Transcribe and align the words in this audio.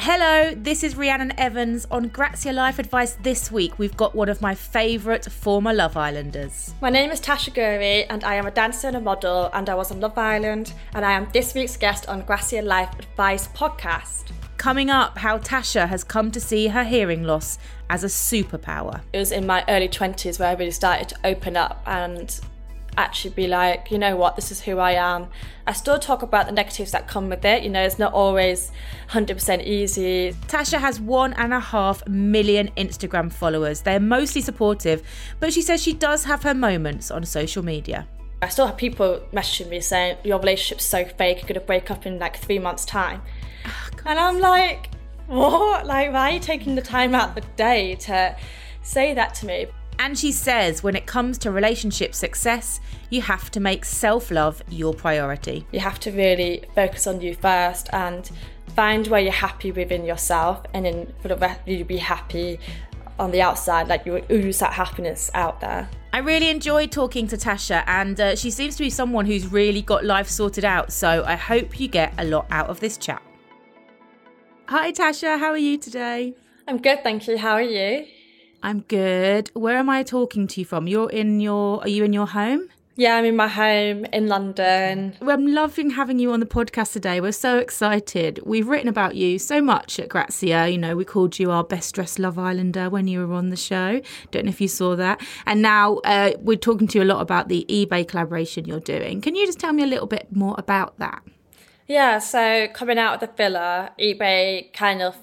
Hello, 0.00 0.54
this 0.54 0.84
is 0.84 0.94
Rhiannon 0.94 1.32
Evans 1.36 1.84
on 1.90 2.06
Grazia 2.06 2.52
Life 2.52 2.78
Advice. 2.78 3.14
This 3.20 3.50
week, 3.50 3.80
we've 3.80 3.96
got 3.96 4.14
one 4.14 4.28
of 4.28 4.40
my 4.40 4.54
favourite 4.54 5.24
former 5.24 5.74
Love 5.74 5.96
Islanders. 5.96 6.72
My 6.80 6.88
name 6.88 7.10
is 7.10 7.20
Tasha 7.20 7.52
Ghouri, 7.52 8.06
and 8.08 8.22
I 8.22 8.36
am 8.36 8.46
a 8.46 8.52
dancer 8.52 8.86
and 8.86 8.96
a 8.96 9.00
model, 9.00 9.50
and 9.52 9.68
I 9.68 9.74
was 9.74 9.90
on 9.90 9.98
Love 9.98 10.16
Island, 10.16 10.72
and 10.94 11.04
I 11.04 11.10
am 11.12 11.26
this 11.32 11.52
week's 11.52 11.76
guest 11.76 12.08
on 12.08 12.22
Grazia 12.22 12.62
Life 12.62 12.96
Advice 12.96 13.48
podcast. 13.48 14.30
Coming 14.56 14.88
up, 14.88 15.18
how 15.18 15.38
Tasha 15.38 15.88
has 15.88 16.04
come 16.04 16.30
to 16.30 16.40
see 16.40 16.68
her 16.68 16.84
hearing 16.84 17.24
loss 17.24 17.58
as 17.90 18.04
a 18.04 18.06
superpower. 18.06 19.00
It 19.12 19.18
was 19.18 19.32
in 19.32 19.46
my 19.46 19.64
early 19.68 19.88
20s 19.88 20.38
where 20.38 20.48
I 20.48 20.52
really 20.52 20.70
started 20.70 21.08
to 21.08 21.16
open 21.24 21.56
up 21.56 21.82
and 21.86 22.38
actually 22.98 23.30
be 23.30 23.46
like, 23.46 23.90
you 23.90 23.98
know 23.98 24.16
what, 24.16 24.36
this 24.36 24.50
is 24.50 24.60
who 24.60 24.78
I 24.78 24.92
am. 24.92 25.28
I 25.66 25.72
still 25.72 25.98
talk 25.98 26.22
about 26.22 26.46
the 26.46 26.52
negatives 26.52 26.90
that 26.90 27.06
come 27.06 27.28
with 27.28 27.44
it. 27.44 27.62
You 27.62 27.70
know, 27.70 27.82
it's 27.82 27.98
not 27.98 28.12
always 28.12 28.72
100% 29.10 29.64
easy. 29.64 30.34
Tasha 30.48 30.78
has 30.78 31.00
one 31.00 31.32
and 31.34 31.54
a 31.54 31.60
half 31.60 32.06
million 32.08 32.70
Instagram 32.76 33.32
followers. 33.32 33.82
They're 33.82 34.00
mostly 34.00 34.42
supportive, 34.42 35.02
but 35.40 35.52
she 35.52 35.62
says 35.62 35.82
she 35.82 35.92
does 35.92 36.24
have 36.24 36.42
her 36.42 36.54
moments 36.54 37.10
on 37.10 37.24
social 37.24 37.64
media. 37.64 38.06
I 38.42 38.48
still 38.48 38.66
have 38.66 38.76
people 38.76 39.20
messaging 39.32 39.68
me 39.68 39.80
saying, 39.80 40.18
your 40.24 40.38
relationship's 40.38 40.84
so 40.84 41.04
fake, 41.04 41.48
you're 41.48 41.54
to 41.54 41.60
break 41.60 41.90
up 41.90 42.04
in 42.06 42.18
like 42.18 42.36
three 42.36 42.58
months' 42.58 42.84
time. 42.84 43.22
Oh, 43.64 43.70
and 44.06 44.18
I'm 44.18 44.40
like, 44.40 44.90
what? 45.26 45.86
Like, 45.86 46.12
why 46.12 46.30
are 46.30 46.34
you 46.34 46.40
taking 46.40 46.74
the 46.74 46.82
time 46.82 47.14
out 47.14 47.30
of 47.30 47.34
the 47.36 47.50
day 47.56 47.94
to 47.96 48.36
say 48.82 49.14
that 49.14 49.34
to 49.36 49.46
me? 49.46 49.66
And 49.98 50.16
she 50.18 50.30
says 50.32 50.82
when 50.82 50.94
it 50.94 51.06
comes 51.06 51.38
to 51.38 51.50
relationship 51.50 52.14
success, 52.14 52.80
you 53.10 53.20
have 53.22 53.50
to 53.50 53.60
make 53.60 53.84
self 53.84 54.30
love 54.30 54.62
your 54.68 54.94
priority. 54.94 55.66
You 55.72 55.80
have 55.80 55.98
to 56.00 56.12
really 56.12 56.64
focus 56.74 57.06
on 57.06 57.20
you 57.20 57.34
first 57.34 57.88
and 57.92 58.30
find 58.76 59.06
where 59.08 59.20
you're 59.20 59.32
happy 59.32 59.72
within 59.72 60.04
yourself, 60.04 60.64
and 60.72 60.84
then 60.84 61.12
for 61.20 61.28
the 61.28 61.36
rest, 61.36 61.60
you'll 61.66 61.86
be 61.86 61.96
happy 61.96 62.60
on 63.18 63.32
the 63.32 63.42
outside, 63.42 63.88
like 63.88 64.06
you 64.06 64.24
ooze 64.30 64.60
that 64.60 64.72
happiness 64.72 65.30
out 65.34 65.60
there. 65.60 65.88
I 66.12 66.18
really 66.18 66.48
enjoyed 66.48 66.92
talking 66.92 67.26
to 67.28 67.36
Tasha, 67.36 67.82
and 67.86 68.20
uh, 68.20 68.36
she 68.36 68.50
seems 68.50 68.76
to 68.76 68.84
be 68.84 68.90
someone 68.90 69.26
who's 69.26 69.50
really 69.50 69.82
got 69.82 70.04
life 70.04 70.28
sorted 70.28 70.64
out. 70.64 70.92
So 70.92 71.24
I 71.26 71.34
hope 71.34 71.80
you 71.80 71.88
get 71.88 72.14
a 72.18 72.24
lot 72.24 72.46
out 72.50 72.68
of 72.68 72.78
this 72.80 72.96
chat. 72.96 73.22
Hi, 74.68 74.92
Tasha. 74.92 75.38
How 75.38 75.50
are 75.50 75.58
you 75.58 75.78
today? 75.78 76.34
I'm 76.68 76.78
good, 76.78 77.02
thank 77.02 77.26
you. 77.26 77.38
How 77.38 77.54
are 77.54 77.62
you? 77.62 78.06
I'm 78.62 78.80
good. 78.80 79.50
Where 79.54 79.76
am 79.76 79.88
I 79.88 80.02
talking 80.02 80.46
to 80.48 80.60
you 80.60 80.66
from? 80.66 80.86
You're 80.88 81.10
in 81.10 81.40
your. 81.40 81.80
Are 81.82 81.88
you 81.88 82.04
in 82.04 82.12
your 82.12 82.26
home? 82.26 82.68
Yeah, 82.96 83.14
I'm 83.14 83.24
in 83.24 83.36
my 83.36 83.46
home 83.46 84.06
in 84.06 84.26
London. 84.26 85.14
I'm 85.20 85.46
loving 85.46 85.90
having 85.90 86.18
you 86.18 86.32
on 86.32 86.40
the 86.40 86.46
podcast 86.46 86.94
today. 86.94 87.20
We're 87.20 87.30
so 87.30 87.58
excited. 87.58 88.40
We've 88.44 88.66
written 88.66 88.88
about 88.88 89.14
you 89.14 89.38
so 89.38 89.62
much 89.62 90.00
at 90.00 90.08
Grazia. 90.08 90.66
You 90.66 90.78
know, 90.78 90.96
we 90.96 91.04
called 91.04 91.38
you 91.38 91.52
our 91.52 91.62
best 91.62 91.94
dressed 91.94 92.18
Love 92.18 92.40
Islander 92.40 92.90
when 92.90 93.06
you 93.06 93.24
were 93.24 93.34
on 93.34 93.50
the 93.50 93.56
show. 93.56 94.00
Don't 94.32 94.46
know 94.46 94.48
if 94.48 94.60
you 94.60 94.66
saw 94.66 94.96
that. 94.96 95.24
And 95.46 95.62
now 95.62 95.98
uh, 95.98 96.32
we're 96.40 96.56
talking 96.56 96.88
to 96.88 96.98
you 96.98 97.04
a 97.04 97.06
lot 97.06 97.20
about 97.20 97.46
the 97.46 97.64
eBay 97.68 98.06
collaboration 98.08 98.64
you're 98.64 98.80
doing. 98.80 99.20
Can 99.20 99.36
you 99.36 99.46
just 99.46 99.60
tell 99.60 99.72
me 99.72 99.84
a 99.84 99.86
little 99.86 100.08
bit 100.08 100.34
more 100.34 100.56
about 100.58 100.98
that? 100.98 101.22
Yeah, 101.86 102.18
so 102.18 102.66
coming 102.74 102.98
out 102.98 103.14
of 103.14 103.20
the 103.20 103.32
villa, 103.36 103.92
eBay 104.00 104.72
kind 104.72 105.02
of 105.02 105.16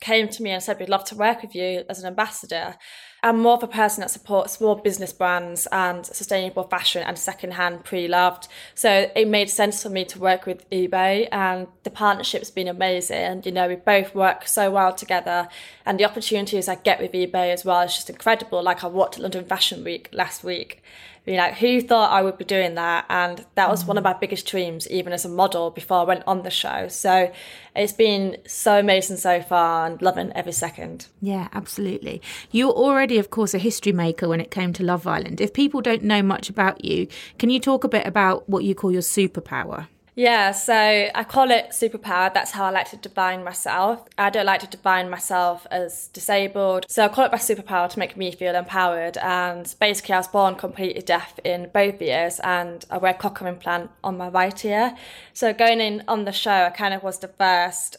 came 0.00 0.28
to 0.28 0.42
me 0.42 0.50
and 0.50 0.62
said, 0.62 0.78
We'd 0.78 0.88
love 0.88 1.04
to 1.06 1.16
work 1.16 1.42
with 1.42 1.54
you 1.54 1.84
as 1.88 2.00
an 2.00 2.06
ambassador. 2.06 2.76
I'm 3.22 3.40
more 3.40 3.54
of 3.54 3.62
a 3.62 3.68
person 3.68 4.02
that 4.02 4.10
supports 4.10 4.52
small 4.52 4.76
business 4.76 5.12
brands 5.12 5.66
and 5.72 6.06
sustainable 6.06 6.64
fashion 6.64 7.02
and 7.02 7.18
secondhand 7.18 7.82
pre-loved. 7.82 8.46
So 8.74 9.10
it 9.16 9.26
made 9.26 9.50
sense 9.50 9.82
for 9.82 9.88
me 9.88 10.04
to 10.04 10.18
work 10.18 10.46
with 10.46 10.68
eBay 10.70 11.26
and 11.32 11.66
the 11.82 11.90
partnership's 11.90 12.50
been 12.50 12.68
amazing. 12.68 13.42
You 13.44 13.52
know, 13.52 13.68
we 13.68 13.76
both 13.76 14.14
work 14.14 14.46
so 14.46 14.70
well 14.70 14.94
together 14.94 15.48
and 15.84 15.98
the 15.98 16.04
opportunities 16.04 16.68
I 16.68 16.76
get 16.76 17.00
with 17.00 17.12
eBay 17.12 17.52
as 17.52 17.64
well 17.64 17.80
is 17.80 17.94
just 17.94 18.10
incredible. 18.10 18.62
Like 18.62 18.84
I 18.84 18.86
walked 18.86 19.18
London 19.18 19.44
Fashion 19.44 19.82
Week 19.82 20.08
last 20.12 20.44
week 20.44 20.82
being 21.26 21.38
like, 21.38 21.54
who 21.54 21.80
thought 21.80 22.12
I 22.12 22.22
would 22.22 22.38
be 22.38 22.44
doing 22.44 22.76
that? 22.76 23.04
And 23.10 23.44
that 23.56 23.68
was 23.68 23.84
mm. 23.84 23.88
one 23.88 23.98
of 23.98 24.04
my 24.04 24.14
biggest 24.14 24.46
dreams, 24.46 24.88
even 24.88 25.12
as 25.12 25.24
a 25.24 25.28
model 25.28 25.70
before 25.70 25.98
I 25.98 26.04
went 26.04 26.22
on 26.26 26.42
the 26.42 26.50
show. 26.50 26.86
So 26.86 27.32
it's 27.74 27.92
been 27.92 28.38
so 28.46 28.78
amazing 28.78 29.16
so 29.16 29.42
far 29.42 29.86
and 29.86 30.00
loving 30.00 30.32
every 30.34 30.52
second. 30.52 31.08
Yeah, 31.20 31.48
absolutely. 31.52 32.22
You're 32.52 32.72
already, 32.72 33.18
of 33.18 33.30
course, 33.30 33.54
a 33.54 33.58
history 33.58 33.92
maker 33.92 34.28
when 34.28 34.40
it 34.40 34.52
came 34.52 34.72
to 34.74 34.84
Love 34.84 35.06
Island. 35.06 35.40
If 35.40 35.52
people 35.52 35.80
don't 35.82 36.04
know 36.04 36.22
much 36.22 36.48
about 36.48 36.84
you, 36.84 37.08
can 37.38 37.50
you 37.50 37.58
talk 37.58 37.82
a 37.82 37.88
bit 37.88 38.06
about 38.06 38.48
what 38.48 38.62
you 38.62 38.76
call 38.76 38.92
your 38.92 39.02
superpower? 39.02 39.88
Yeah, 40.18 40.52
so 40.52 40.72
I 40.74 41.24
call 41.24 41.50
it 41.50 41.72
superpower. 41.72 42.32
That's 42.32 42.52
how 42.52 42.64
I 42.64 42.70
like 42.70 42.88
to 42.88 42.96
define 42.96 43.44
myself. 43.44 44.08
I 44.16 44.30
don't 44.30 44.46
like 44.46 44.60
to 44.60 44.66
define 44.66 45.10
myself 45.10 45.66
as 45.70 46.08
disabled. 46.08 46.86
So 46.88 47.04
I 47.04 47.08
call 47.08 47.26
it 47.26 47.32
my 47.32 47.36
superpower 47.36 47.86
to 47.90 47.98
make 47.98 48.16
me 48.16 48.32
feel 48.32 48.54
empowered. 48.54 49.18
And 49.18 49.74
basically, 49.78 50.14
I 50.14 50.18
was 50.18 50.28
born 50.28 50.54
completely 50.54 51.02
deaf 51.02 51.38
in 51.44 51.68
both 51.74 52.00
ears 52.00 52.40
and 52.42 52.86
I 52.90 52.96
wear 52.96 53.12
cochlear 53.12 53.48
implant 53.48 53.90
on 54.02 54.16
my 54.16 54.28
right 54.28 54.64
ear. 54.64 54.96
So 55.34 55.52
going 55.52 55.82
in 55.82 56.02
on 56.08 56.24
the 56.24 56.32
show, 56.32 56.64
I 56.64 56.70
kind 56.70 56.94
of 56.94 57.02
was 57.02 57.18
the 57.18 57.28
first 57.28 57.98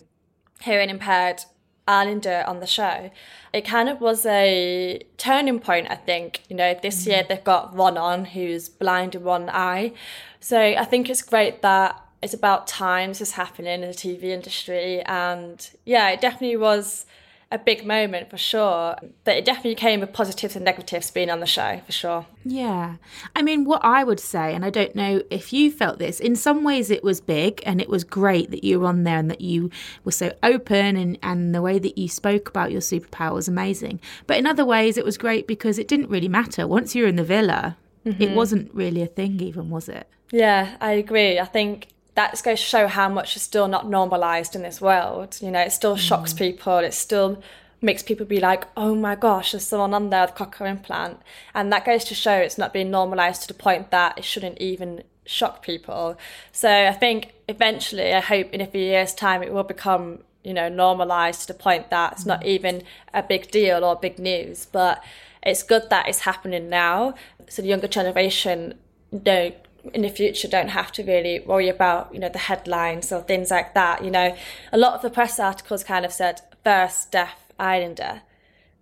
hearing 0.61 0.89
impaired 0.89 1.43
Islander 1.87 2.43
on 2.47 2.61
the 2.61 2.67
show. 2.67 3.11
It 3.53 3.63
kind 3.63 3.89
of 3.89 4.01
was 4.01 4.25
a 4.25 5.03
turning 5.17 5.59
point, 5.59 5.85
I 5.91 5.95
think. 5.95 6.41
You 6.49 6.55
know, 6.55 6.75
this 6.81 7.01
mm-hmm. 7.01 7.11
year 7.11 7.25
they've 7.29 7.43
got 7.43 7.75
Ron 7.75 7.95
on, 7.95 8.25
who's 8.25 8.69
blind 8.69 9.13
in 9.13 9.23
one 9.23 9.51
eye. 9.51 9.93
So 10.39 10.59
I 10.59 10.83
think 10.83 11.11
it's 11.11 11.21
great 11.21 11.61
that 11.61 12.03
it's 12.21 12.33
about 12.33 12.67
time 12.67 13.09
this 13.09 13.21
is 13.21 13.31
happening 13.33 13.83
in 13.83 13.89
the 13.89 13.95
TV 13.95 14.23
industry. 14.25 15.01
And 15.01 15.69
yeah, 15.85 16.09
it 16.09 16.21
definitely 16.21 16.57
was 16.57 17.05
a 17.51 17.57
big 17.57 17.85
moment 17.85 18.29
for 18.29 18.37
sure. 18.37 18.95
But 19.23 19.37
it 19.37 19.45
definitely 19.45 19.75
came 19.75 20.01
with 20.01 20.11
positives 20.11 20.55
and 20.55 20.65
negatives 20.65 21.11
being 21.11 21.29
on 21.29 21.39
the 21.39 21.45
show 21.45 21.79
for 21.85 21.91
sure. 21.91 22.25
Yeah. 22.43 22.95
I 23.35 23.41
mean, 23.41 23.65
what 23.65 23.83
I 23.85 24.03
would 24.03 24.19
say, 24.19 24.53
and 24.53 24.65
I 24.65 24.69
don't 24.69 24.95
know 24.95 25.21
if 25.29 25.53
you 25.53 25.71
felt 25.71 25.99
this, 25.99 26.19
in 26.19 26.35
some 26.35 26.63
ways 26.63 26.89
it 26.89 27.03
was 27.03 27.21
big 27.21 27.61
and 27.65 27.79
it 27.79 27.89
was 27.89 28.03
great 28.03 28.51
that 28.51 28.63
you 28.63 28.79
were 28.79 28.87
on 28.87 29.03
there 29.03 29.19
and 29.19 29.29
that 29.31 29.41
you 29.41 29.69
were 30.03 30.11
so 30.11 30.33
open 30.43 30.97
and, 30.97 31.17
and 31.23 31.55
the 31.55 31.61
way 31.61 31.79
that 31.79 31.97
you 31.97 32.09
spoke 32.09 32.49
about 32.49 32.71
your 32.71 32.81
superpower 32.81 33.33
was 33.33 33.47
amazing. 33.47 34.01
But 34.25 34.37
in 34.37 34.47
other 34.47 34.65
ways, 34.65 34.97
it 34.97 35.05
was 35.05 35.17
great 35.17 35.47
because 35.47 35.79
it 35.79 35.87
didn't 35.87 36.09
really 36.09 36.29
matter. 36.29 36.67
Once 36.67 36.95
you 36.95 37.03
were 37.03 37.09
in 37.09 37.15
the 37.15 37.23
villa, 37.23 37.77
mm-hmm. 38.05 38.21
it 38.21 38.31
wasn't 38.31 38.73
really 38.73 39.01
a 39.01 39.07
thing, 39.07 39.39
even, 39.39 39.69
was 39.69 39.87
it? 39.87 40.07
Yeah, 40.31 40.75
I 40.81 40.91
agree. 40.91 41.39
I 41.39 41.45
think 41.45 41.87
that 42.17 42.31
goes 42.43 42.59
to 42.59 42.65
show 42.65 42.87
how 42.87 43.07
much 43.07 43.35
is 43.35 43.43
still 43.43 43.67
not 43.67 43.87
normalized 43.87 44.55
in 44.55 44.63
this 44.63 44.81
world. 44.81 45.37
You 45.39 45.51
know, 45.51 45.61
it 45.61 45.71
still 45.71 45.95
shocks 45.95 46.33
mm. 46.33 46.39
people. 46.39 46.79
It 46.79 46.95
still 46.95 47.43
makes 47.79 48.01
people 48.01 48.25
be 48.25 48.39
like, 48.39 48.63
oh 48.75 48.95
my 48.95 49.13
gosh, 49.13 49.51
there's 49.51 49.67
someone 49.67 49.93
on 49.93 50.09
there 50.09 50.25
with 50.25 50.33
cochlear 50.33 50.67
implant. 50.67 51.21
And 51.53 51.71
that 51.71 51.85
goes 51.85 52.03
to 52.05 52.15
show 52.15 52.33
it's 52.33 52.57
not 52.57 52.73
being 52.73 52.89
normalized 52.89 53.43
to 53.43 53.47
the 53.47 53.53
point 53.53 53.91
that 53.91 54.17
it 54.17 54.23
shouldn't 54.23 54.57
even 54.57 55.03
shock 55.27 55.61
people. 55.61 56.17
So 56.51 56.87
I 56.87 56.91
think 56.91 57.33
eventually, 57.47 58.11
I 58.11 58.19
hope 58.19 58.49
in 58.51 58.61
a 58.61 58.67
few 58.67 58.81
years' 58.81 59.13
time, 59.13 59.43
it 59.43 59.53
will 59.53 59.63
become, 59.63 60.23
you 60.43 60.55
know, 60.55 60.69
normalized 60.69 61.41
to 61.41 61.47
the 61.53 61.59
point 61.59 61.91
that 61.91 62.13
it's 62.13 62.25
not 62.25 62.41
mm. 62.41 62.47
even 62.47 62.81
a 63.13 63.21
big 63.21 63.51
deal 63.51 63.85
or 63.85 63.95
big 63.95 64.17
news. 64.17 64.65
But 64.65 65.03
it's 65.43 65.61
good 65.61 65.91
that 65.91 66.09
it's 66.09 66.21
happening 66.21 66.67
now. 66.67 67.13
So 67.47 67.61
the 67.61 67.67
younger 67.67 67.87
generation 67.87 68.73
don't 69.21 69.53
in 69.93 70.01
the 70.01 70.09
future 70.09 70.47
don't 70.47 70.69
have 70.69 70.91
to 70.91 71.03
really 71.03 71.39
worry 71.39 71.69
about 71.69 72.13
you 72.13 72.19
know 72.19 72.29
the 72.29 72.39
headlines 72.39 73.11
or 73.11 73.21
things 73.21 73.51
like 73.51 73.73
that 73.73 74.03
you 74.03 74.11
know 74.11 74.35
a 74.71 74.77
lot 74.77 74.93
of 74.93 75.01
the 75.01 75.09
press 75.09 75.39
articles 75.39 75.83
kind 75.83 76.05
of 76.05 76.11
said 76.11 76.41
first 76.63 77.11
deaf 77.11 77.51
islander 77.59 78.21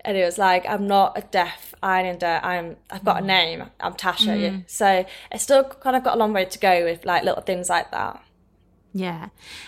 and 0.01 0.17
it 0.17 0.23
was 0.23 0.37
like 0.37 0.65
i'm 0.67 0.87
not 0.87 1.17
a 1.17 1.21
deaf 1.21 1.73
islander 1.81 2.39
i'm 2.43 2.75
i've 2.89 3.03
got 3.03 3.19
a 3.19 3.23
mm. 3.23 3.27
name 3.27 3.63
i'm 3.79 3.93
tasha 3.93 4.37
mm. 4.37 4.63
so 4.67 5.05
it's 5.31 5.43
still 5.43 5.63
kind 5.63 5.95
of 5.95 6.03
got 6.03 6.15
a 6.15 6.19
long 6.19 6.33
way 6.33 6.45
to 6.45 6.59
go 6.59 6.83
with 6.83 7.05
like 7.05 7.23
little 7.23 7.41
things 7.41 7.69
like 7.69 7.91
that 7.91 8.21
yeah. 8.95 9.27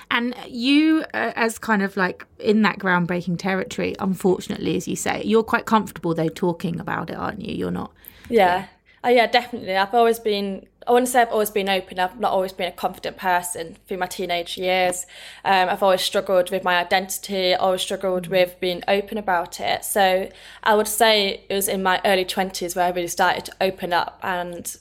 And 0.10 0.34
you, 0.48 1.04
uh, 1.14 1.34
as 1.36 1.60
kind 1.60 1.84
of 1.84 1.98
like 1.98 2.26
in 2.40 2.62
that 2.62 2.80
groundbreaking 2.80 3.38
territory, 3.38 3.94
unfortunately, 4.00 4.78
as 4.78 4.88
you 4.88 4.96
say, 4.96 5.22
you're 5.26 5.44
quite 5.44 5.66
comfortable 5.66 6.16
though 6.16 6.30
talking 6.30 6.80
about 6.80 7.10
it, 7.10 7.18
aren't 7.18 7.42
you? 7.42 7.54
You're 7.54 7.70
not. 7.70 7.92
Yeah. 8.30 8.40
yeah. 8.40 8.66
Oh, 9.04 9.10
yeah, 9.10 9.28
definitely. 9.28 9.76
I've 9.76 9.94
always 9.94 10.18
been 10.20 10.66
I 10.88 10.92
want 10.94 11.06
to 11.06 11.12
say 11.12 11.22
I've 11.22 11.32
always 11.32 11.52
been 11.52 11.68
open. 11.68 12.00
I've 12.00 12.20
not 12.20 12.32
always 12.32 12.54
been 12.54 12.70
a 12.70 12.72
confident 12.72 13.18
person 13.18 13.76
through 13.88 13.98
my 13.98 14.06
teenage 14.06 14.58
years. 14.58 15.06
Um, 15.44 15.68
I've 15.70 15.84
always 15.84 16.02
struggled 16.02 16.50
with 16.50 16.64
my 16.64 16.78
identity, 16.78 17.54
always 17.54 17.82
struggled 17.82 18.24
mm-hmm. 18.24 18.32
with 18.32 18.60
being 18.62 18.84
open 18.88 19.18
about 19.18 19.60
it. 19.60 19.84
So 19.84 20.30
I 20.64 20.76
would 20.76 20.88
say 20.88 21.44
it 21.50 21.54
was 21.54 21.68
in 21.68 21.84
my 21.84 22.00
early 22.06 22.24
20s 22.24 22.76
where 22.76 22.86
I 22.86 22.90
really 22.90 23.10
started 23.10 23.44
to 23.46 23.54
open 23.60 23.92
up 23.92 24.20
and 24.24 24.78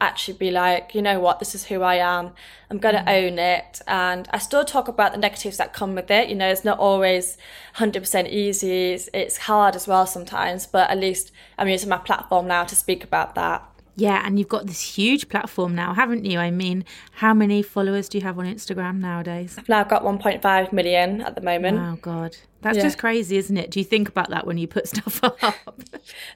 actually 0.00 0.36
be 0.36 0.50
like, 0.50 0.94
you 0.94 1.00
know 1.00 1.20
what, 1.20 1.38
this 1.38 1.54
is 1.54 1.66
who 1.66 1.82
I 1.82 1.96
am. 1.96 2.32
I'm 2.68 2.78
going 2.78 2.96
to 2.96 3.02
mm. 3.02 3.30
own 3.30 3.38
it. 3.38 3.80
And 3.86 4.28
I 4.32 4.38
still 4.38 4.64
talk 4.64 4.88
about 4.88 5.12
the 5.12 5.18
negatives 5.18 5.56
that 5.58 5.72
come 5.72 5.94
with 5.94 6.10
it. 6.10 6.28
You 6.28 6.34
know, 6.34 6.48
it's 6.48 6.64
not 6.64 6.78
always 6.78 7.38
100% 7.76 8.28
easy. 8.28 8.92
It's, 8.92 9.08
it's 9.14 9.36
hard 9.38 9.76
as 9.76 9.86
well 9.86 10.06
sometimes, 10.06 10.66
but 10.66 10.90
at 10.90 10.98
least 10.98 11.30
I'm 11.56 11.68
using 11.68 11.88
my 11.88 11.98
platform 11.98 12.48
now 12.48 12.64
to 12.64 12.74
speak 12.74 13.04
about 13.04 13.36
that. 13.36 13.70
Yeah, 13.96 14.22
and 14.24 14.38
you've 14.38 14.48
got 14.48 14.66
this 14.66 14.80
huge 14.80 15.28
platform 15.28 15.74
now, 15.74 15.94
haven't 15.94 16.24
you? 16.24 16.38
I 16.38 16.50
mean, 16.50 16.84
how 17.12 17.32
many 17.32 17.62
followers 17.62 18.08
do 18.08 18.18
you 18.18 18.24
have 18.24 18.38
on 18.38 18.46
Instagram 18.46 18.98
nowadays? 18.98 19.54
I've 19.56 19.68
now 19.68 19.84
got 19.84 20.02
1.5 20.02 20.72
million 20.72 21.20
at 21.20 21.36
the 21.36 21.40
moment. 21.40 21.78
Oh, 21.78 21.96
God. 22.02 22.36
That's 22.62 22.78
yeah. 22.78 22.82
just 22.82 22.98
crazy, 22.98 23.36
isn't 23.36 23.56
it? 23.56 23.70
Do 23.70 23.78
you 23.78 23.84
think 23.84 24.08
about 24.08 24.30
that 24.30 24.46
when 24.46 24.58
you 24.58 24.66
put 24.66 24.88
stuff 24.94 25.22
up? 25.22 25.38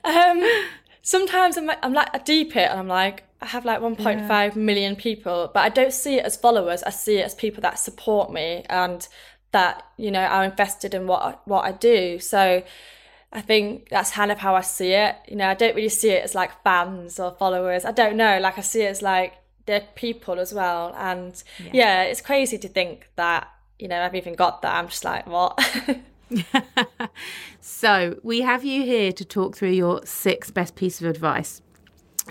um, 0.05 0.43
sometimes 1.03 1.57
I'm 1.57 1.67
like, 1.67 1.79
I'm 1.83 1.93
like, 1.93 2.09
I 2.15 2.19
deep 2.19 2.55
it 2.55 2.71
and 2.71 2.79
I'm 2.79 2.89
like, 2.89 3.25
I 3.41 3.47
have 3.47 3.65
like 3.65 3.81
1.5 3.81 4.29
yeah. 4.29 4.51
million 4.55 4.95
people, 4.95 5.51
but 5.53 5.61
I 5.61 5.69
don't 5.69 5.93
see 5.93 6.17
it 6.17 6.25
as 6.25 6.37
followers. 6.37 6.83
I 6.85 6.91
see 6.91 7.19
it 7.19 7.23
as 7.23 7.35
people 7.35 7.61
that 7.63 7.79
support 7.79 8.33
me 8.33 8.65
and 8.69 9.07
that, 9.53 9.85
you 9.97 10.11
know, 10.11 10.21
are 10.21 10.45
invested 10.45 10.95
in 10.95 11.07
what, 11.07 11.47
what 11.47 11.65
I 11.65 11.73
do. 11.73 12.19
So, 12.19 12.63
I 13.33 13.41
think 13.43 13.91
that's 13.91 14.11
kind 14.11 14.33
of 14.33 14.39
how 14.39 14.55
I 14.55 14.63
see 14.63 14.93
it. 14.93 15.17
You 15.29 15.37
know, 15.37 15.49
I 15.49 15.55
don't 15.55 15.77
really 15.77 15.91
see 15.91 16.11
it 16.11 16.25
as 16.25 16.35
like 16.35 16.63
fans 16.63 17.21
or 17.21 17.33
followers. 17.33 17.85
I 17.85 17.93
don't 17.93 18.17
know. 18.17 18.39
Like 18.41 18.59
I 18.59 18.63
see 18.63 18.83
it 18.83 18.89
as 18.89 19.03
like 19.03 19.35
they're 19.67 19.87
people 19.95 20.41
as 20.41 20.55
well. 20.55 20.95
And 20.97 21.41
yeah, 21.59 21.71
yeah 21.73 22.03
it's 22.05 22.23
crazy 22.23 22.57
to 22.59 22.69
think 22.69 23.11
that, 23.17 23.49
you 23.79 23.87
know, 23.87 24.01
I've 24.01 24.15
even 24.15 24.35
got 24.35 24.63
that. 24.63 24.75
I'm 24.75 24.89
just 24.89 25.05
like, 25.05 25.27
what? 25.27 25.61
so 27.61 28.19
we 28.23 28.41
have 28.41 28.65
you 28.65 28.83
here 28.83 29.13
to 29.13 29.25
talk 29.25 29.57
through 29.57 29.71
your 29.71 30.05
six 30.07 30.51
best 30.51 30.75
piece 30.75 31.01
of 31.01 31.07
advice. 31.07 31.61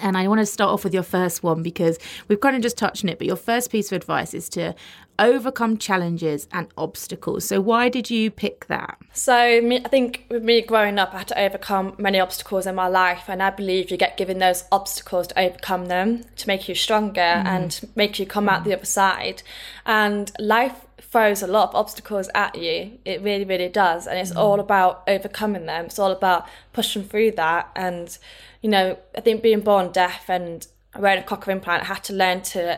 And 0.02 0.18
I 0.18 0.28
want 0.28 0.40
to 0.40 0.46
start 0.46 0.72
off 0.72 0.84
with 0.84 0.94
your 0.94 1.04
first 1.04 1.44
one 1.44 1.64
because 1.64 1.98
we've 2.28 2.40
kind 2.40 2.56
of 2.56 2.62
just 2.62 2.78
touched 2.78 3.04
on 3.04 3.10
it, 3.10 3.18
but 3.18 3.28
your 3.28 3.36
first 3.36 3.72
piece 3.72 3.92
of 3.92 3.96
advice 3.96 4.34
is 4.34 4.50
to 4.50 4.76
overcome 5.19 5.78
challenges 5.78 6.48
and 6.52 6.68
obstacles. 6.78 7.48
So, 7.48 7.62
why 7.62 7.90
did 7.90 8.10
you 8.10 8.31
pick 8.31 8.68
that? 8.68 8.98
So, 9.14 9.62
me, 9.62 9.81
I 9.84 9.88
think 9.88 10.25
with 10.30 10.44
me 10.44 10.62
growing 10.62 11.00
up, 11.00 11.14
I 11.14 11.19
had 11.19 11.28
to 11.30 11.40
overcome 11.40 11.96
many 11.98 12.19
obstacles 12.19 12.66
in 12.66 12.75
my 12.75 12.88
life, 12.88 13.25
and 13.28 13.42
I 13.42 13.50
believe 13.50 13.92
you 13.92 13.98
get 13.98 14.18
given 14.18 14.40
those 14.40 14.64
obstacles 14.72 15.28
to 15.28 15.40
overcome 15.40 15.88
them 15.88 16.24
to 16.38 16.48
make 16.48 16.68
you 16.69 16.75
stronger 16.75 17.22
mm. 17.22 17.46
and 17.46 17.80
make 17.96 18.19
you 18.19 18.25
come 18.25 18.50
out 18.50 18.64
the 18.64 18.74
other 18.74 18.86
side. 18.86 19.44
And 19.86 20.31
life 20.40 20.86
throws 21.02 21.42
a 21.42 21.48
lot 21.48 21.69
of 21.69 21.75
obstacles 21.75 22.30
at 22.36 22.58
you. 22.58 23.00
It 23.06 23.22
really, 23.22 23.46
really 23.46 23.69
does. 23.69 24.08
And 24.08 24.19
it's 24.19 24.34
mm. 24.34 24.38
all 24.38 24.60
about 24.60 25.04
overcoming 25.08 25.66
them. 25.66 25.86
It's 25.86 26.00
all 26.00 26.12
about 26.12 26.48
pushing 26.74 27.04
through 27.04 27.31
that. 27.31 27.72
And, 27.75 28.16
you 28.62 28.69
know, 28.69 28.98
I 29.16 29.22
think 29.22 29.42
being 29.42 29.62
born 29.62 29.92
deaf 29.92 30.30
and 30.30 30.68
wearing 30.98 31.24
a 31.24 31.25
cochlear 31.25 31.54
implant, 31.54 31.84
I 31.84 31.86
had 31.86 32.04
to 32.06 32.14
learn 32.14 32.42
to 32.42 32.78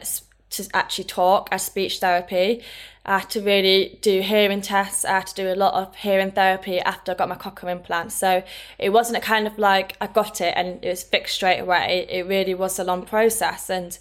to 0.51 0.67
actually 0.73 1.05
talk 1.05 1.49
as 1.51 1.63
speech 1.63 1.99
therapy. 1.99 2.63
I 3.05 3.19
had 3.19 3.29
to 3.31 3.41
really 3.41 3.97
do 4.01 4.21
hearing 4.21 4.61
tests. 4.61 5.05
I 5.05 5.13
had 5.13 5.27
to 5.27 5.35
do 5.35 5.51
a 5.51 5.55
lot 5.55 5.73
of 5.73 5.95
hearing 5.95 6.31
therapy 6.31 6.79
after 6.79 7.11
I 7.11 7.15
got 7.15 7.29
my 7.29 7.35
cochlear 7.35 7.71
implant. 7.71 8.11
So 8.11 8.43
it 8.77 8.89
wasn't 8.89 9.17
a 9.17 9.21
kind 9.21 9.47
of 9.47 9.57
like 9.57 9.95
I 10.01 10.07
got 10.07 10.41
it 10.41 10.53
and 10.55 10.83
it 10.83 10.89
was 10.89 11.03
fixed 11.03 11.35
straight 11.35 11.59
away. 11.59 12.05
It 12.09 12.27
really 12.27 12.53
was 12.53 12.77
a 12.77 12.83
long 12.83 13.05
process. 13.05 13.69
And 13.69 13.97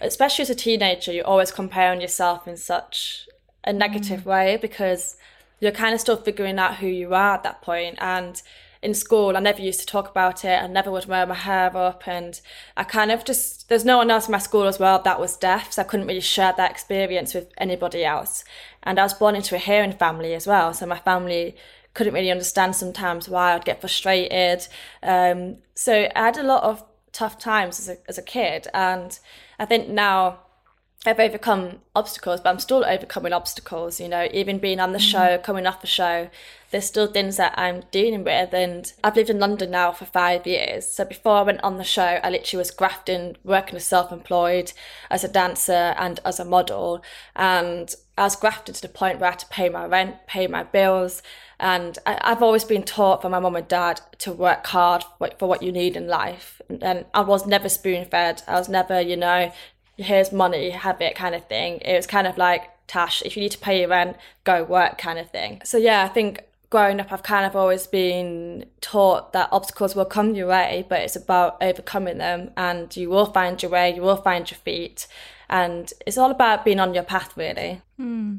especially 0.00 0.42
as 0.42 0.50
a 0.50 0.54
teenager, 0.54 1.12
you're 1.12 1.26
always 1.26 1.52
comparing 1.52 2.00
yourself 2.00 2.46
in 2.46 2.56
such 2.56 3.28
a 3.64 3.72
negative 3.72 4.22
mm. 4.22 4.26
way 4.26 4.58
because 4.60 5.16
you're 5.60 5.72
kind 5.72 5.94
of 5.94 6.00
still 6.00 6.16
figuring 6.16 6.58
out 6.58 6.76
who 6.76 6.86
you 6.86 7.14
are 7.14 7.34
at 7.34 7.42
that 7.42 7.62
point. 7.62 7.96
And 8.00 8.42
in 8.82 8.94
school, 8.94 9.36
I 9.36 9.40
never 9.40 9.60
used 9.60 9.80
to 9.80 9.86
talk 9.86 10.08
about 10.10 10.44
it. 10.44 10.62
I 10.62 10.66
never 10.66 10.90
would 10.90 11.06
wear 11.06 11.26
my 11.26 11.34
hair 11.34 11.76
up. 11.76 12.08
And 12.08 12.40
I 12.76 12.84
kind 12.84 13.12
of 13.12 13.24
just, 13.24 13.68
there's 13.68 13.84
no 13.84 13.98
one 13.98 14.10
else 14.10 14.26
in 14.26 14.32
my 14.32 14.38
school 14.38 14.66
as 14.66 14.78
well 14.78 15.02
that 15.02 15.20
was 15.20 15.36
deaf. 15.36 15.72
So 15.72 15.82
I 15.82 15.84
couldn't 15.84 16.06
really 16.06 16.20
share 16.20 16.54
that 16.56 16.70
experience 16.70 17.34
with 17.34 17.52
anybody 17.58 18.04
else. 18.04 18.44
And 18.82 18.98
I 18.98 19.02
was 19.02 19.12
born 19.12 19.36
into 19.36 19.54
a 19.54 19.58
hearing 19.58 19.92
family 19.92 20.34
as 20.34 20.46
well. 20.46 20.72
So 20.72 20.86
my 20.86 20.98
family 20.98 21.56
couldn't 21.92 22.14
really 22.14 22.30
understand 22.30 22.74
sometimes 22.74 23.28
why 23.28 23.52
I'd 23.52 23.64
get 23.64 23.80
frustrated. 23.80 24.66
Um, 25.02 25.58
so 25.74 26.08
I 26.16 26.24
had 26.24 26.38
a 26.38 26.42
lot 26.42 26.62
of 26.62 26.82
tough 27.12 27.38
times 27.38 27.78
as 27.80 27.88
a, 27.90 27.98
as 28.08 28.16
a 28.16 28.22
kid. 28.22 28.66
And 28.72 29.18
I 29.58 29.66
think 29.66 29.88
now, 29.88 30.38
I've 31.06 31.18
overcome 31.18 31.80
obstacles, 31.96 32.42
but 32.42 32.50
I'm 32.50 32.58
still 32.58 32.84
overcoming 32.84 33.32
obstacles, 33.32 34.00
you 34.00 34.08
know, 34.08 34.28
even 34.34 34.58
being 34.58 34.80
on 34.80 34.92
the 34.92 34.98
mm-hmm. 34.98 35.10
show, 35.10 35.38
coming 35.38 35.66
off 35.66 35.80
the 35.80 35.86
show, 35.86 36.28
there's 36.70 36.84
still 36.84 37.06
things 37.06 37.38
that 37.38 37.54
I'm 37.58 37.84
dealing 37.90 38.22
with. 38.22 38.52
And 38.52 38.92
I've 39.02 39.16
lived 39.16 39.30
in 39.30 39.38
London 39.38 39.70
now 39.70 39.92
for 39.92 40.04
five 40.04 40.46
years. 40.46 40.86
So 40.86 41.06
before 41.06 41.36
I 41.36 41.42
went 41.42 41.62
on 41.62 41.78
the 41.78 41.84
show, 41.84 42.20
I 42.22 42.28
literally 42.28 42.60
was 42.60 42.70
grafting, 42.70 43.38
working 43.44 43.76
as 43.76 43.86
self 43.86 44.12
employed, 44.12 44.74
as 45.10 45.24
a 45.24 45.28
dancer 45.28 45.94
and 45.98 46.20
as 46.26 46.38
a 46.38 46.44
model. 46.44 47.02
And 47.34 47.94
I 48.18 48.24
was 48.24 48.36
grafted 48.36 48.74
to 48.74 48.82
the 48.82 48.88
point 48.88 49.20
where 49.20 49.28
I 49.28 49.32
had 49.32 49.38
to 49.38 49.46
pay 49.46 49.70
my 49.70 49.86
rent, 49.86 50.26
pay 50.26 50.48
my 50.48 50.64
bills. 50.64 51.22
And 51.58 51.98
I, 52.04 52.20
have 52.28 52.42
always 52.42 52.64
been 52.64 52.82
taught 52.82 53.22
by 53.22 53.30
my 53.30 53.38
mum 53.38 53.56
and 53.56 53.66
dad 53.66 54.02
to 54.18 54.32
work 54.32 54.66
hard 54.66 55.04
for 55.38 55.48
what 55.48 55.62
you 55.62 55.72
need 55.72 55.96
in 55.96 56.08
life. 56.08 56.60
And 56.68 57.06
I 57.14 57.22
was 57.22 57.46
never 57.46 57.70
spoon 57.70 58.04
fed. 58.04 58.42
I 58.46 58.58
was 58.58 58.68
never, 58.68 59.00
you 59.00 59.16
know, 59.16 59.50
here's 60.00 60.32
money, 60.32 60.70
have 60.70 61.00
it 61.00 61.14
kind 61.14 61.34
of 61.34 61.46
thing. 61.46 61.78
It 61.78 61.96
was 61.96 62.06
kind 62.06 62.26
of 62.26 62.38
like, 62.38 62.70
Tash, 62.86 63.22
if 63.22 63.36
you 63.36 63.42
need 63.42 63.52
to 63.52 63.58
pay 63.58 63.80
your 63.80 63.88
rent, 63.88 64.16
go 64.44 64.64
work 64.64 64.98
kind 64.98 65.18
of 65.18 65.30
thing. 65.30 65.62
So 65.64 65.78
yeah, 65.78 66.02
I 66.02 66.08
think 66.08 66.42
growing 66.70 67.00
up, 67.00 67.12
I've 67.12 67.22
kind 67.22 67.46
of 67.46 67.54
always 67.54 67.86
been 67.86 68.64
taught 68.80 69.32
that 69.32 69.48
obstacles 69.52 69.94
will 69.94 70.04
come 70.04 70.34
your 70.34 70.48
way, 70.48 70.86
but 70.88 71.00
it's 71.00 71.16
about 71.16 71.56
overcoming 71.60 72.18
them 72.18 72.50
and 72.56 72.96
you 72.96 73.10
will 73.10 73.26
find 73.26 73.62
your 73.62 73.70
way, 73.70 73.94
you 73.94 74.02
will 74.02 74.16
find 74.16 74.50
your 74.50 74.58
feet. 74.58 75.06
And 75.48 75.92
it's 76.06 76.16
all 76.16 76.30
about 76.30 76.64
being 76.64 76.80
on 76.80 76.94
your 76.94 77.02
path, 77.02 77.36
really. 77.36 77.82
Hmm. 77.96 78.36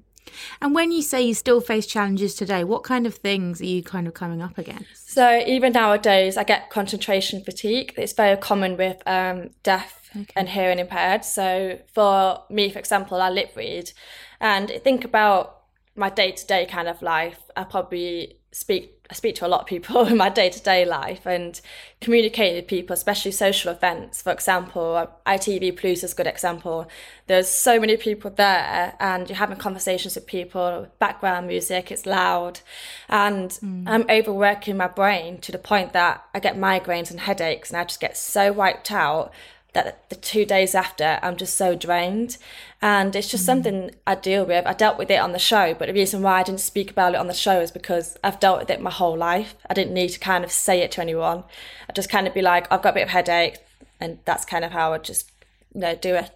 And 0.62 0.74
when 0.76 0.92
you 0.92 1.02
say 1.02 1.22
you 1.22 1.34
still 1.34 1.62
face 1.62 1.86
challenges 1.86 2.36
today, 2.36 2.64
what 2.64 2.84
kind 2.84 3.06
of 3.06 3.16
things 3.16 3.62
are 3.62 3.66
you 3.66 3.84
kind 3.84 4.08
of 4.08 4.14
coming 4.14 4.42
up 4.42 4.58
against? 4.58 5.12
So 5.12 5.44
even 5.46 5.74
nowadays, 5.74 6.38
I 6.38 6.44
get 6.44 6.70
concentration 6.70 7.44
fatigue. 7.44 7.94
It's 7.98 8.14
very 8.14 8.38
common 8.38 8.78
with 8.78 9.02
um, 9.06 9.50
deaf 9.64 10.10
okay. 10.16 10.34
and 10.36 10.50
hearing 10.50 10.80
impaired. 10.80 11.26
So 11.26 11.80
for 11.94 12.44
me, 12.50 12.70
for 12.72 12.80
example, 12.80 13.22
I 13.22 13.30
lip 13.30 13.54
read, 13.56 13.92
and 14.40 14.70
think 14.84 15.06
about 15.06 15.62
my 15.96 16.10
day 16.10 16.32
to 16.32 16.46
day 16.46 16.66
kind 16.66 16.88
of 16.88 17.02
life. 17.02 17.40
I 17.56 17.64
probably 17.64 18.41
speak 18.52 19.02
I 19.12 19.14
speak 19.14 19.36
to 19.36 19.46
a 19.46 19.50
lot 19.50 19.62
of 19.62 19.68
people 19.68 20.06
in 20.08 20.16
my 20.16 20.30
day 20.30 20.50
to 20.50 20.62
day 20.62 20.86
life 20.86 21.26
and 21.26 21.60
communicate 22.00 22.56
with 22.56 22.68
people, 22.68 22.94
especially 22.94 23.32
social 23.32 23.72
events. 23.72 24.22
For 24.22 24.32
example, 24.32 25.12
ITV 25.28 25.76
Plus 25.76 26.04
is 26.04 26.14
a 26.14 26.16
good 26.16 26.28
example. 26.28 26.88
There's 27.28 27.50
so 27.50 27.78
many 27.78 27.98
people 27.98 28.32
there, 28.32 28.96
and 29.02 29.28
you're 29.28 29.38
having 29.38 29.58
conversations 29.58 30.16
with 30.16 30.28
people. 30.28 30.88
Background 31.00 31.48
music, 31.48 31.92
it's 31.92 32.06
loud, 32.06 32.62
and 33.10 33.52
mm. 33.52 33.84
I'm 33.86 34.06
overworking 34.10 34.78
my 34.78 34.88
brain 34.88 35.40
to 35.40 35.52
the 35.52 35.58
point 35.58 35.92
that 35.92 36.24
I 36.34 36.40
get 36.40 36.56
migraines 36.56 37.12
and 37.12 37.20
headaches, 37.20 37.70
and 37.70 37.78
I 37.78 37.84
just 37.84 38.00
get 38.00 38.16
so 38.16 38.54
wiped 38.54 38.94
out 38.94 39.34
that 39.74 40.10
the 40.10 40.16
two 40.16 40.46
days 40.46 40.76
after 40.76 41.20
I'm 41.22 41.38
just 41.38 41.56
so 41.56 41.76
drained. 41.76 42.38
And 42.82 43.16
it's 43.16 43.30
just 43.30 43.44
mm. 43.44 43.48
something 43.48 43.92
I 44.06 44.16
deal 44.16 44.46
with. 44.46 44.66
I 44.66 44.74
dealt 44.74 44.98
with 44.98 45.10
it 45.10 45.20
on 45.20 45.32
the 45.32 45.40
show, 45.40 45.74
but 45.74 45.88
the 45.88 45.94
reason 45.94 46.22
why 46.22 46.40
I 46.40 46.44
didn't 46.44 46.60
speak 46.60 46.92
about 46.92 47.14
it 47.14 47.20
on 47.20 47.28
the 47.28 47.34
show 47.34 47.62
is 47.62 47.72
because 47.72 48.18
I've 48.24 48.40
dealt 48.40 48.60
with 48.60 48.70
it 48.70 48.82
my 48.82 48.92
whole 48.92 49.18
life. 49.18 49.56
I 49.70 49.74
didn't 49.74 49.94
need 49.94 50.10
to 50.10 50.20
kind 50.20 50.44
of 50.44 50.52
say 50.52 50.82
it 50.82 50.92
to 50.94 51.02
anyone. 51.02 51.44
I 51.90 51.94
just 51.94 52.10
kind 52.10 52.28
of 52.28 52.34
be 52.34 52.42
like, 52.42 52.72
I've 52.72 52.82
got 52.82 52.90
a 52.90 52.96
bit 52.96 53.04
of 53.04 53.10
headache, 53.10 53.58
and 54.00 54.20
that's 54.26 54.46
kind 54.46 54.66
of 54.66 54.72
how 54.72 54.94
I 54.94 54.98
just 54.98 55.32
you 55.74 55.82
know 55.82 55.96
do 55.96 56.16
it, 56.16 56.32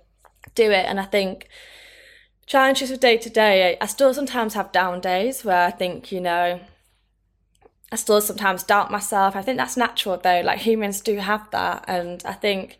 do 0.53 0.71
it. 0.71 0.85
And 0.85 0.99
I 0.99 1.05
think 1.05 1.49
challenges 2.45 2.91
with 2.91 2.99
day 2.99 3.17
to 3.17 3.29
day, 3.29 3.77
I 3.81 3.85
still 3.87 4.13
sometimes 4.13 4.53
have 4.53 4.71
down 4.71 5.01
days 5.01 5.43
where 5.43 5.65
I 5.65 5.71
think 5.71 6.11
you 6.11 6.21
know 6.21 6.59
I 7.91 7.95
still 7.97 8.21
sometimes 8.21 8.63
doubt 8.63 8.91
myself. 8.91 9.35
I 9.35 9.41
think 9.41 9.57
that's 9.57 9.77
natural 9.77 10.17
though. 10.17 10.41
Like 10.41 10.59
humans 10.59 11.01
do 11.01 11.17
have 11.17 11.49
that, 11.51 11.85
and 11.87 12.21
I 12.25 12.33
think 12.33 12.77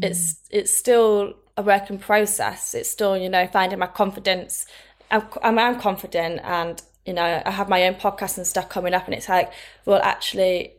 It's 0.00 0.36
it's 0.50 0.74
still 0.74 1.34
a 1.56 1.62
work 1.62 1.90
in 1.90 1.98
process. 1.98 2.74
It's 2.74 2.90
still 2.90 3.16
you 3.16 3.28
know 3.28 3.46
finding 3.46 3.78
my 3.78 3.86
confidence. 3.86 4.66
I'm, 5.10 5.58
I'm 5.58 5.78
confident, 5.78 6.40
and 6.44 6.80
you 7.04 7.12
know 7.12 7.42
I 7.44 7.50
have 7.50 7.68
my 7.68 7.86
own 7.86 7.94
podcast 7.94 8.38
and 8.38 8.46
stuff 8.46 8.68
coming 8.68 8.94
up, 8.94 9.04
and 9.06 9.14
it's 9.14 9.28
like 9.28 9.52
well 9.84 10.00
actually 10.02 10.74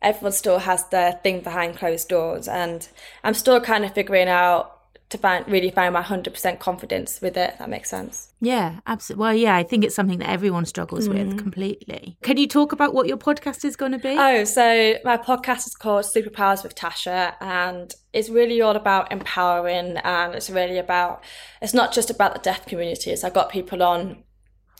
everyone 0.00 0.32
still 0.32 0.60
has 0.60 0.88
their 0.88 1.12
thing 1.12 1.40
behind 1.40 1.76
closed 1.76 2.08
doors 2.08 2.46
and 2.46 2.88
i'm 3.24 3.34
still 3.34 3.60
kind 3.60 3.84
of 3.84 3.92
figuring 3.92 4.28
out 4.28 4.77
to 5.10 5.18
find 5.18 5.46
really 5.48 5.70
find 5.70 5.94
my 5.94 6.02
100% 6.02 6.58
confidence 6.58 7.20
with 7.20 7.36
it 7.36 7.56
that 7.58 7.68
makes 7.68 7.88
sense. 7.88 8.32
Yeah 8.40 8.80
absolutely 8.86 9.20
well 9.20 9.34
yeah 9.34 9.56
i 9.56 9.62
think 9.62 9.84
it's 9.84 9.94
something 9.94 10.18
that 10.18 10.28
everyone 10.28 10.64
struggles 10.66 11.08
mm. 11.08 11.14
with 11.14 11.38
completely. 11.38 12.16
Can 12.22 12.36
you 12.36 12.46
talk 12.46 12.72
about 12.72 12.94
what 12.94 13.08
your 13.08 13.16
podcast 13.16 13.64
is 13.64 13.76
going 13.76 13.92
to 13.92 13.98
be? 13.98 14.16
Oh 14.18 14.44
so 14.44 14.94
my 15.04 15.16
podcast 15.16 15.66
is 15.66 15.74
called 15.74 16.04
superpowers 16.04 16.62
with 16.62 16.74
tasha 16.74 17.34
and 17.40 17.94
it's 18.12 18.28
really 18.28 18.60
all 18.60 18.76
about 18.76 19.10
empowering 19.12 19.96
and 19.98 20.34
it's 20.34 20.50
really 20.50 20.78
about 20.78 21.22
it's 21.62 21.74
not 21.74 21.92
just 21.92 22.10
about 22.10 22.34
the 22.34 22.40
deaf 22.40 22.66
communities 22.66 23.24
i've 23.24 23.34
got 23.34 23.50
people 23.50 23.82
on 23.82 24.22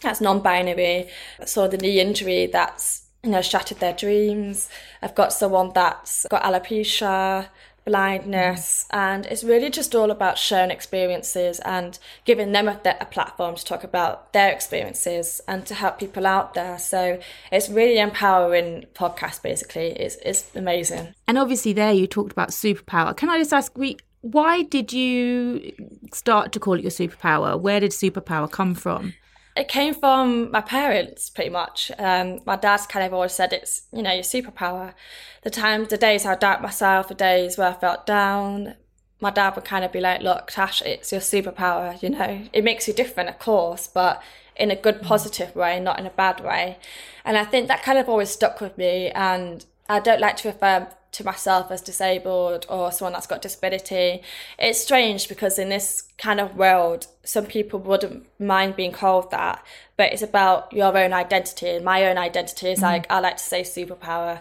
that's 0.00 0.20
non-binary 0.20 1.08
so 1.44 1.66
the 1.68 1.76
knee 1.76 2.00
injury 2.00 2.46
that's 2.46 3.08
you 3.24 3.30
know 3.30 3.42
shattered 3.42 3.78
their 3.78 3.92
dreams. 3.92 4.68
I've 5.02 5.14
got 5.14 5.32
someone 5.32 5.72
that's 5.74 6.26
got 6.30 6.42
alopecia 6.42 7.48
blindness, 7.88 8.84
and 8.90 9.24
it's 9.26 9.42
really 9.42 9.70
just 9.70 9.94
all 9.94 10.10
about 10.10 10.36
sharing 10.36 10.70
experiences 10.70 11.58
and 11.60 11.98
giving 12.26 12.52
them 12.52 12.68
a, 12.68 12.78
a, 13.00 13.06
platform 13.06 13.54
to 13.54 13.64
talk 13.64 13.82
about 13.82 14.32
their 14.34 14.52
experiences 14.52 15.40
and 15.48 15.64
to 15.64 15.74
help 15.74 15.98
people 15.98 16.26
out 16.26 16.52
there. 16.52 16.78
So 16.78 17.18
it's 17.50 17.70
really 17.70 17.98
empowering 17.98 18.84
podcast. 18.94 19.42
Basically, 19.42 19.88
it's 19.92 20.16
it's 20.16 20.54
amazing. 20.54 21.14
And 21.26 21.38
obviously, 21.38 21.72
there 21.72 21.92
you 21.92 22.06
talked 22.06 22.32
about 22.32 22.50
superpower. 22.50 23.16
Can 23.16 23.30
I 23.30 23.38
just 23.38 23.54
ask, 23.54 23.76
we 23.78 23.96
why 24.20 24.64
did 24.64 24.92
you 24.92 25.72
start 26.12 26.52
to 26.52 26.60
call 26.60 26.74
it 26.74 26.82
your 26.82 26.90
superpower? 26.90 27.58
Where 27.58 27.80
did 27.80 27.92
superpower 27.92 28.50
come 28.50 28.74
from? 28.74 29.14
It 29.58 29.68
came 29.68 29.92
from 29.92 30.50
my 30.50 30.60
parents 30.60 31.28
pretty 31.30 31.50
much. 31.50 31.90
Um, 31.98 32.40
my 32.46 32.56
dad's 32.56 32.86
kind 32.86 33.04
of 33.04 33.12
always 33.12 33.32
said 33.32 33.52
it's 33.52 33.82
you 33.92 34.02
know 34.02 34.12
your 34.12 34.22
superpower. 34.22 34.94
The 35.42 35.50
times, 35.50 35.88
the 35.88 35.96
days 35.96 36.24
I 36.24 36.36
doubt 36.36 36.62
myself, 36.62 37.08
the 37.08 37.14
days 37.14 37.58
where 37.58 37.68
I 37.68 37.72
felt 37.74 38.06
down, 38.06 38.74
my 39.20 39.30
dad 39.30 39.56
would 39.56 39.64
kind 39.64 39.84
of 39.84 39.92
be 39.92 40.00
like, 40.00 40.22
"Look, 40.22 40.52
Tash, 40.52 40.80
it's 40.82 41.10
your 41.12 41.20
superpower. 41.20 42.00
You 42.02 42.10
know, 42.10 42.46
it 42.52 42.62
makes 42.62 42.86
you 42.86 42.94
different, 42.94 43.28
of 43.28 43.38
course, 43.38 43.88
but 43.88 44.22
in 44.56 44.70
a 44.70 44.76
good, 44.76 45.02
positive 45.02 45.54
way, 45.56 45.80
not 45.80 45.98
in 45.98 46.06
a 46.06 46.10
bad 46.10 46.40
way." 46.40 46.78
And 47.24 47.36
I 47.36 47.44
think 47.44 47.68
that 47.68 47.82
kind 47.82 47.98
of 47.98 48.08
always 48.08 48.30
stuck 48.30 48.60
with 48.60 48.78
me. 48.78 49.10
And 49.10 49.64
I 49.88 50.00
don't 50.00 50.20
like 50.20 50.36
to 50.38 50.48
refer 50.48 50.88
to 51.12 51.24
myself 51.24 51.70
as 51.70 51.80
disabled 51.80 52.66
or 52.68 52.92
someone 52.92 53.12
that's 53.12 53.26
got 53.26 53.42
disability. 53.42 54.22
It's 54.58 54.80
strange 54.80 55.28
because 55.28 55.58
in 55.58 55.68
this 55.68 56.02
kind 56.18 56.40
of 56.40 56.56
world, 56.56 57.06
some 57.24 57.46
people 57.46 57.80
wouldn't 57.80 58.26
mind 58.40 58.76
being 58.76 58.92
called 58.92 59.30
that, 59.30 59.64
but 59.96 60.12
it's 60.12 60.22
about 60.22 60.72
your 60.72 60.96
own 60.96 61.12
identity. 61.12 61.70
And 61.70 61.84
my 61.84 62.06
own 62.06 62.18
identity 62.18 62.68
is 62.68 62.78
mm-hmm. 62.78 62.86
like, 62.86 63.06
I 63.10 63.20
like 63.20 63.38
to 63.38 63.42
say 63.42 63.62
superpower. 63.62 64.40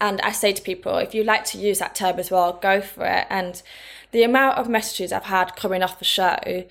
And 0.00 0.20
I 0.20 0.32
say 0.32 0.52
to 0.52 0.62
people, 0.62 0.96
if 0.98 1.14
you 1.14 1.24
like 1.24 1.44
to 1.46 1.58
use 1.58 1.80
that 1.80 1.94
term 1.94 2.18
as 2.18 2.30
well, 2.30 2.52
go 2.52 2.80
for 2.80 3.04
it. 3.04 3.26
And 3.30 3.60
the 4.12 4.22
amount 4.22 4.58
of 4.58 4.68
messages 4.68 5.12
I've 5.12 5.24
had 5.24 5.56
coming 5.56 5.82
off 5.82 5.98
the 5.98 6.04
show, 6.04 6.64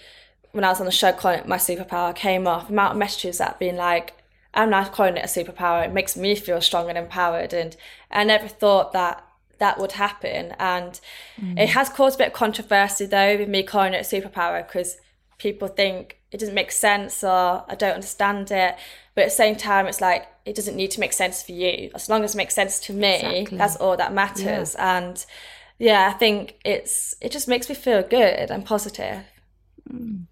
when 0.52 0.64
I 0.64 0.70
was 0.70 0.80
on 0.80 0.86
the 0.86 0.92
show 0.92 1.12
calling 1.12 1.40
it 1.40 1.48
my 1.48 1.58
superpower, 1.58 2.16
came 2.16 2.48
off, 2.48 2.68
the 2.68 2.74
amount 2.74 2.94
of 2.94 2.98
messages 2.98 3.40
that 3.40 3.50
have 3.50 3.60
been 3.60 3.76
like, 3.76 4.14
I'm 4.54 4.70
not 4.70 4.94
calling 4.94 5.18
it 5.18 5.26
a 5.26 5.28
superpower. 5.28 5.86
It 5.86 5.94
makes 5.94 6.16
me 6.18 6.36
feel 6.36 6.62
strong 6.62 6.90
and 6.90 6.98
empowered. 6.98 7.54
And 7.54 7.76
I 8.10 8.24
never 8.24 8.48
thought 8.48 8.94
that 8.94 9.24
that 9.60 9.80
would 9.80 9.94
happen. 9.94 10.54
And 10.60 11.00
mm. 11.40 11.60
it 11.60 11.70
has 11.70 11.90
caused 11.90 12.16
a 12.16 12.20
bit 12.20 12.28
of 12.28 12.34
controversy 12.34 13.06
though 13.06 13.38
with 13.38 13.50
me 13.50 13.64
calling 13.64 13.94
it 13.94 14.12
a 14.12 14.22
superpower 14.22 14.66
because 14.66 14.98
people 15.38 15.68
think 15.68 16.18
it 16.32 16.40
doesn't 16.40 16.56
make 16.56 16.72
sense 16.72 17.24
or 17.24 17.64
I 17.68 17.76
don't 17.76 17.94
understand 17.94 18.52
it. 18.52 18.76
But 19.16 19.22
at 19.24 19.30
the 19.30 19.36
same 19.36 19.56
time, 19.56 19.88
it's 19.88 20.02
like 20.02 20.28
it 20.46 20.56
doesn't 20.56 20.76
need 20.76 20.92
to 20.92 21.00
make 21.00 21.14
sense 21.14 21.42
for 21.42 21.52
you. 21.52 21.90
As 21.96 22.10
long 22.10 22.24
as 22.24 22.36
it 22.36 22.38
makes 22.38 22.54
sense 22.54 22.80
to 22.82 22.94
me, 22.94 23.16
exactly. 23.16 23.58
that's 23.58 23.76
all 23.78 23.98
that 23.98 24.14
matters. 24.14 24.76
Yeah. 24.76 24.98
And 24.98 25.26
yeah, 25.80 26.12
I 26.14 26.18
think 26.18 26.60
it's 26.64 27.16
it 27.22 27.32
just 27.32 27.48
makes 27.48 27.70
me 27.70 27.76
feel 27.76 28.04
good 28.04 28.52
and 28.52 28.66
positive. 28.66 29.24
Mm. 29.92 30.26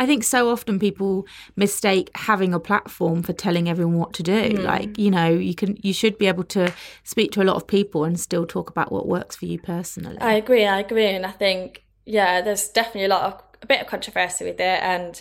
I 0.00 0.06
think 0.06 0.24
so 0.24 0.48
often 0.48 0.78
people 0.78 1.26
mistake 1.56 2.10
having 2.14 2.54
a 2.54 2.58
platform 2.58 3.22
for 3.22 3.34
telling 3.34 3.68
everyone 3.68 3.98
what 3.98 4.14
to 4.14 4.22
do. 4.22 4.52
Mm. 4.54 4.62
Like, 4.64 4.98
you 4.98 5.10
know, 5.10 5.28
you 5.28 5.54
can 5.54 5.76
you 5.82 5.92
should 5.92 6.16
be 6.16 6.26
able 6.26 6.44
to 6.44 6.72
speak 7.04 7.32
to 7.32 7.42
a 7.42 7.44
lot 7.44 7.56
of 7.56 7.66
people 7.66 8.04
and 8.04 8.18
still 8.18 8.46
talk 8.46 8.70
about 8.70 8.90
what 8.90 9.06
works 9.06 9.36
for 9.36 9.44
you 9.44 9.58
personally. 9.58 10.16
I 10.18 10.32
agree, 10.32 10.64
I 10.64 10.80
agree. 10.80 11.08
And 11.08 11.26
I 11.26 11.32
think, 11.32 11.84
yeah, 12.06 12.40
there's 12.40 12.68
definitely 12.68 13.04
a 13.04 13.08
lot 13.08 13.24
of 13.24 13.42
a 13.60 13.66
bit 13.66 13.82
of 13.82 13.88
controversy 13.88 14.46
with 14.46 14.58
it 14.58 14.82
and 14.82 15.20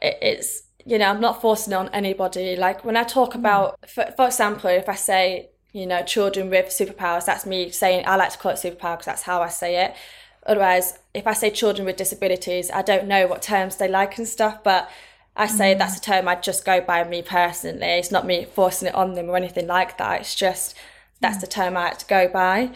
it, 0.00 0.16
it's 0.22 0.62
you 0.86 0.96
know, 0.96 1.10
I'm 1.10 1.20
not 1.20 1.42
forcing 1.42 1.74
it 1.74 1.76
on 1.76 1.90
anybody. 1.90 2.56
Like 2.56 2.86
when 2.86 2.96
I 2.96 3.04
talk 3.04 3.32
mm. 3.32 3.40
about, 3.40 3.78
mm. 3.82 3.88
for, 3.90 4.14
for 4.16 4.26
example, 4.28 4.70
if 4.70 4.88
I 4.88 4.94
say, 4.94 5.50
you 5.74 5.84
know, 5.84 6.02
children 6.04 6.48
with 6.48 6.68
superpowers, 6.68 7.26
that's 7.26 7.44
me 7.44 7.68
saying 7.68 8.04
I 8.06 8.16
like 8.16 8.30
to 8.30 8.38
call 8.38 8.52
it 8.52 8.54
superpower 8.54 8.94
because 8.94 9.04
that's 9.04 9.22
how 9.22 9.42
I 9.42 9.48
say 9.48 9.84
it. 9.84 9.94
Otherwise, 10.46 10.98
if 11.12 11.26
I 11.26 11.32
say 11.32 11.50
children 11.50 11.84
with 11.84 11.96
disabilities, 11.96 12.70
I 12.70 12.82
don't 12.82 13.06
know 13.06 13.26
what 13.26 13.42
terms 13.42 13.76
they 13.76 13.88
like 13.88 14.16
and 14.16 14.28
stuff, 14.28 14.62
but 14.62 14.88
I 15.36 15.46
say 15.46 15.74
mm. 15.74 15.78
that's 15.78 15.98
a 15.98 16.00
term 16.00 16.28
I 16.28 16.36
just 16.36 16.64
go 16.64 16.80
by 16.80 17.04
me 17.04 17.20
personally. 17.20 17.84
It's 17.84 18.10
not 18.10 18.24
me 18.24 18.44
forcing 18.44 18.88
it 18.88 18.94
on 18.94 19.14
them 19.14 19.28
or 19.28 19.36
anything 19.36 19.66
like 19.66 19.98
that. 19.98 20.20
It's 20.20 20.34
just 20.34 20.74
that's 21.20 21.38
mm. 21.38 21.40
the 21.42 21.46
term 21.46 21.76
I 21.76 21.84
like 21.86 21.98
to 21.98 22.06
go 22.06 22.28
by. 22.28 22.70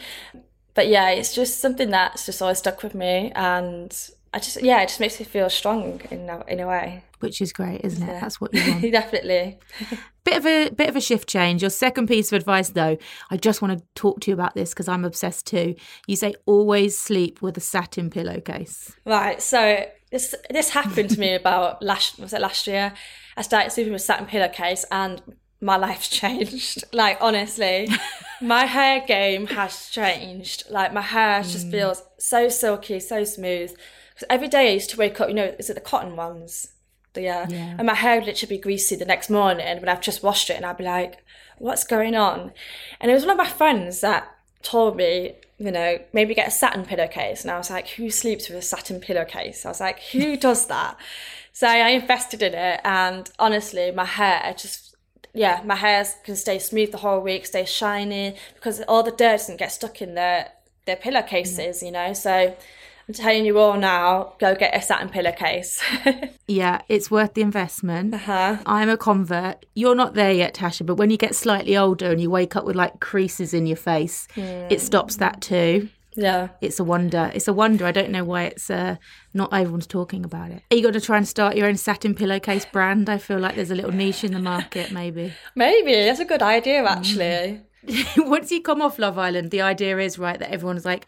But 0.75 0.89
yeah, 0.89 1.11
it's 1.11 1.35
just 1.35 1.61
something 1.61 1.91
that's 1.91 2.27
just 2.27 2.43
always 2.43 2.59
stuck 2.59 2.83
with 2.83 2.95
me, 2.95 3.33
and 3.35 3.97
I 4.33 4.39
just 4.39 4.63
yeah, 4.63 4.81
it 4.83 4.89
just 4.89 5.01
makes 5.01 5.19
me 5.19 5.27
feel 5.27 5.51
strong 5.51 6.01
in 6.11 6.29
a, 6.29 6.45
in 6.47 6.61
a 6.61 6.67
way. 6.67 7.03
Which 7.19 7.41
is 7.41 7.53
great, 7.53 7.81
isn't 7.85 8.03
it? 8.03 8.07
Yeah. 8.07 8.21
That's 8.21 8.41
what 8.41 8.55
you 8.55 8.71
want. 8.71 8.83
Definitely. 8.93 9.59
bit 10.25 10.37
of 10.37 10.47
a 10.47 10.71
bit 10.71 10.89
of 10.89 10.97
a 10.97 11.01
shift 11.01 11.29
change. 11.29 11.63
Your 11.63 11.71
second 11.71 12.07
piece 12.07 12.31
of 12.33 12.37
advice, 12.37 12.71
though, 12.71 12.97
I 13.31 13.37
just 13.37 13.61
want 13.61 13.79
to 13.79 13.85
talk 13.95 14.21
to 14.21 14.31
you 14.31 14.35
about 14.35 14.55
this 14.55 14.71
because 14.71 14.89
I'm 14.89 15.05
obsessed 15.05 15.47
too. 15.47 15.75
You 16.07 16.17
say 16.17 16.35
always 16.47 16.97
sleep 16.97 17.43
with 17.43 17.57
a 17.57 17.61
satin 17.61 18.09
pillowcase. 18.09 18.95
Right. 19.05 19.43
So 19.43 19.85
this 20.13 20.35
this 20.49 20.71
happened 20.71 21.11
to 21.11 21.21
me 21.21 21.35
about 21.41 21.83
last 21.83 22.19
was 22.19 22.33
it 22.33 22.41
last 22.41 22.67
year? 22.67 22.93
I 23.37 23.43
started 23.43 23.71
sleeping 23.73 23.93
with 23.93 24.03
a 24.03 24.05
satin 24.05 24.27
pillowcase 24.27 24.85
and 24.93 25.21
my 25.61 25.77
life's 25.77 26.09
changed. 26.09 26.85
Like 26.93 27.19
honestly, 27.21 27.89
my 28.41 28.65
hair 28.65 29.05
game 29.07 29.47
has 29.49 29.89
changed. 29.91 30.65
Like 30.71 30.93
my 30.93 31.03
hair 31.03 31.43
just 31.43 31.67
mm. 31.67 31.73
feels 31.73 32.03
so 32.19 32.49
silky, 32.49 33.01
so 33.01 33.25
smooth. 33.25 33.75
Every 34.29 34.49
day 34.49 34.71
I 34.71 34.75
used 34.75 34.91
to 34.91 34.97
wake 34.97 35.21
up, 35.21 35.29
you 35.29 35.35
know, 35.35 35.55
is 35.59 35.71
it 35.71 35.75
the 35.75 35.81
cotton 35.81 36.17
ones? 36.17 36.69
yeah. 37.17 37.47
Uh, 37.49 37.53
yeah. 37.53 37.75
And 37.79 37.87
my 37.87 37.95
hair 37.95 38.17
would 38.17 38.27
literally 38.27 38.57
be 38.57 38.63
greasy 38.63 38.97
the 38.97 39.05
next 39.05 39.31
morning 39.31 39.81
when 39.81 39.89
I've 39.89 40.01
just 40.01 40.23
washed 40.23 40.51
it 40.51 40.57
and 40.57 40.67
I'd 40.67 40.77
be 40.77 40.85
like, 40.85 41.25
what's 41.59 41.85
going 41.85 42.15
on? 42.15 42.53
And 43.01 43.11
it 43.11 43.15
was 43.15 43.25
one 43.25 43.33
of 43.33 43.39
my 43.39 43.49
friends 43.49 44.01
that 44.01 44.29
told 44.63 44.97
me, 44.97 45.35
you 45.59 45.71
know, 45.71 45.99
maybe 46.13 46.35
get 46.35 46.49
a 46.49 46.51
satin 46.51 46.85
pillowcase. 46.85 47.43
And 47.43 47.51
I 47.51 47.59
was 47.59 47.71
like, 47.71 47.89
who 47.89 48.11
sleeps 48.11 48.49
with 48.49 48.59
a 48.59 48.63
satin 48.63 49.01
pillowcase? 49.01 49.65
I 49.65 49.69
was 49.69 49.81
like, 49.81 50.01
who 50.13 50.37
does 50.49 50.67
that? 50.67 50.97
So 51.53 51.67
I 51.67 51.89
invested 51.91 52.43
in 52.43 52.55
it 52.55 52.81
and 52.85 53.31
honestly, 53.39 53.91
my 53.91 54.05
hair 54.05 54.55
just, 54.57 54.95
yeah, 55.35 55.63
my 55.65 55.75
hair 55.75 56.07
can 56.25 56.37
stay 56.37 56.59
smooth 56.59 56.93
the 56.93 56.99
whole 56.99 57.21
week, 57.21 57.47
stay 57.47 57.65
shiny 57.65 58.37
because 58.55 58.81
all 58.83 59.03
the 59.03 59.11
dirt 59.11 59.39
doesn't 59.39 59.59
get 59.59 59.73
stuck 59.73 60.01
in 60.01 60.15
the, 60.15 60.49
their 60.87 60.97
pillowcases, 60.97 61.83
yeah. 61.83 61.87
you 61.87 61.93
know. 61.93 62.13
So 62.13 62.57
I'm 63.11 63.15
telling 63.15 63.45
you 63.45 63.59
all 63.59 63.77
now, 63.77 64.35
go 64.39 64.55
get 64.55 64.73
a 64.73 64.81
satin 64.81 65.09
pillowcase. 65.09 65.83
yeah, 66.47 66.81
it's 66.89 67.11
worth 67.11 67.35
the 67.35 67.43
investment. 67.43 68.15
Uh-huh. 68.15 68.59
I'm 68.65 68.89
a 68.89 68.97
convert. 68.97 69.67
You're 69.75 69.97
not 69.97 70.15
there 70.15 70.31
yet, 70.31 70.55
Tasha, 70.55 70.87
but 70.87 70.95
when 70.95 71.11
you 71.11 71.17
get 71.17 71.35
slightly 71.35 71.77
older 71.77 72.13
and 72.13 72.21
you 72.21 72.31
wake 72.31 72.55
up 72.55 72.65
with 72.65 72.77
like 72.77 73.01
creases 73.01 73.53
in 73.53 73.67
your 73.67 73.77
face, 73.77 74.29
mm. 74.37 74.71
it 74.71 74.81
stops 74.81 75.17
that 75.17 75.41
too. 75.41 75.89
Yeah. 76.15 76.51
It's 76.61 76.79
a 76.79 76.85
wonder. 76.85 77.33
It's 77.35 77.49
a 77.49 77.53
wonder. 77.53 77.85
I 77.85 77.91
don't 77.91 78.11
know 78.11 78.23
why 78.23 78.45
it's 78.45 78.71
uh, 78.71 78.95
not 79.35 79.53
everyone's 79.53 79.89
talking 79.89 80.25
about 80.25 80.53
it. 80.53 80.63
Are 80.71 80.77
you 80.77 80.83
going 80.83 80.95
to 80.95 81.01
try 81.01 81.17
and 81.17 81.27
start 81.27 81.57
your 81.57 81.67
own 81.67 81.79
satin 81.79 82.15
pillowcase 82.15 82.65
brand? 82.65 83.11
I 83.11 83.19
feel 83.19 83.41
like 83.41 83.57
there's 83.57 83.73
a 83.73 83.75
little 83.75 83.91
niche 83.91 84.23
in 84.23 84.33
the 84.33 84.39
market, 84.39 84.93
maybe. 84.93 85.33
Maybe. 85.57 85.95
That's 85.95 86.21
a 86.21 86.25
good 86.25 86.43
idea, 86.43 86.85
actually. 86.85 87.63
Mm. 87.85 88.29
Once 88.29 88.53
you 88.53 88.63
come 88.63 88.81
off 88.81 89.01
Love 89.01 89.19
Island, 89.19 89.51
the 89.51 89.63
idea 89.63 89.99
is, 89.99 90.17
right, 90.17 90.39
that 90.39 90.53
everyone's 90.53 90.85
like, 90.85 91.07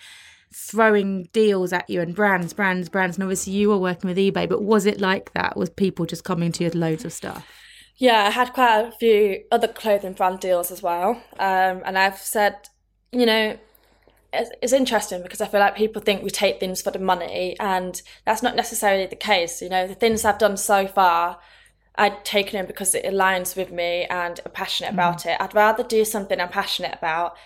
throwing 0.55 1.25
deals 1.33 1.73
at 1.73 1.89
you 1.89 2.01
and 2.01 2.15
brands, 2.15 2.53
brands, 2.53 2.89
brands. 2.89 3.17
And 3.17 3.25
obviously, 3.25 3.53
you 3.53 3.69
were 3.69 3.79
working 3.79 4.09
with 4.09 4.17
eBay, 4.17 4.49
but 4.49 4.63
was 4.63 4.87
it 4.87 5.01
like 5.01 5.33
that? 5.33 5.57
Was 5.57 5.71
people 5.71 6.07
just 6.07 6.25
coming 6.25 6.53
to 6.53 6.65
you 6.65 6.67
with 6.69 6.75
loads 6.75 7.05
of 7.05 7.13
stuff? 7.13 7.47
Yeah, 7.97 8.25
I 8.25 8.31
had 8.31 8.53
quite 8.53 8.81
a 8.81 8.93
few 8.93 9.45
other 9.51 9.69
clothing 9.69 10.15
brand 10.15 10.41
deals 10.41 10.71
as 10.71 10.83
well. 10.83 11.23
Um, 11.39 11.83
and 11.85 11.99
I've 11.99 12.19
said, 12.19 12.69
you 13.13 13.27
know, 13.27 13.59
it's, 14.33 14.51
it's 14.63 14.73
interesting 14.73 15.23
because 15.23 15.41
I 15.41 15.47
feel 15.47 15.61
like 15.61 15.77
people 15.77 16.01
think 16.03 16.23
we 16.23 16.31
take 16.31 16.59
things 16.59 16.83
for 16.83 16.91
the 16.91 16.99
money, 16.99 17.57
and 17.61 18.01
that's 18.25 18.43
not 18.43 18.57
necessarily 18.57 19.07
the 19.07 19.17
case. 19.17 19.63
You 19.63 19.69
know, 19.69 19.87
the 19.87 19.95
things 19.95 20.25
I've 20.25 20.39
done 20.39 20.57
so 20.57 20.87
far, 20.87 21.39
I'd 21.97 22.25
taken 22.25 22.59
them 22.59 22.67
because 22.67 22.95
it 22.95 23.05
aligns 23.05 23.57
with 23.57 23.71
me 23.71 24.07
and 24.09 24.41
I'm 24.45 24.53
passionate 24.53 24.91
mm 24.91 24.95
about 24.95 25.27
it. 25.27 25.37
I'd 25.39 25.55
rather 25.55 25.83
do 25.83 26.05
something 26.05 26.41
I'm 26.41 26.49
passionate 26.49 26.95
about 26.97 27.37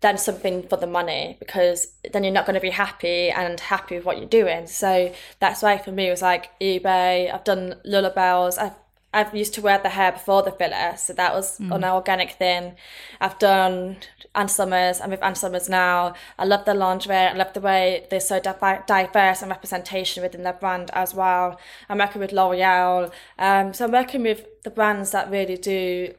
than 0.00 0.16
something 0.16 0.62
for 0.68 0.76
the 0.76 0.86
money 0.86 1.36
because 1.40 1.88
then 2.12 2.22
you're 2.22 2.32
not 2.32 2.46
going 2.46 2.54
to 2.54 2.60
be 2.60 2.70
happy 2.70 3.30
and 3.30 3.58
happy 3.58 3.96
with 3.96 4.04
what 4.04 4.18
you're 4.18 4.26
doing. 4.26 4.66
So 4.66 5.12
that's 5.40 5.62
why 5.62 5.78
for 5.78 5.90
me 5.90 6.06
it 6.06 6.10
was 6.10 6.22
like 6.22 6.58
eBay. 6.60 7.32
I've 7.32 7.44
done 7.44 7.76
Lullabellz. 7.84 8.58
I've 8.58 8.74
I've 9.12 9.34
used 9.34 9.54
to 9.54 9.62
wear 9.62 9.78
the 9.78 9.88
hair 9.88 10.12
before 10.12 10.42
the 10.42 10.52
filler, 10.52 10.94
so 10.98 11.14
that 11.14 11.32
was 11.32 11.58
mm. 11.58 11.74
an 11.74 11.82
organic 11.82 12.32
thing. 12.32 12.76
I've 13.22 13.38
done 13.38 13.96
Ann 14.34 14.48
Summers. 14.48 15.00
I'm 15.00 15.08
with 15.10 15.22
Ann 15.22 15.34
Summers 15.34 15.66
now. 15.66 16.12
I 16.38 16.44
love 16.44 16.66
the 16.66 16.74
lingerie. 16.74 17.16
I 17.16 17.32
love 17.32 17.54
the 17.54 17.60
way 17.60 18.06
they're 18.10 18.20
so 18.20 18.38
diverse 18.38 19.40
and 19.40 19.50
representation 19.50 20.22
within 20.22 20.42
their 20.42 20.52
brand 20.52 20.90
as 20.92 21.14
well. 21.14 21.58
I'm 21.88 21.98
working 21.98 22.20
with 22.20 22.32
L'Oreal. 22.32 23.10
Um, 23.38 23.72
so 23.72 23.86
I'm 23.86 23.92
working 23.92 24.22
with 24.24 24.44
the 24.62 24.70
brands 24.70 25.12
that 25.12 25.30
really 25.30 25.56
do 25.56 26.14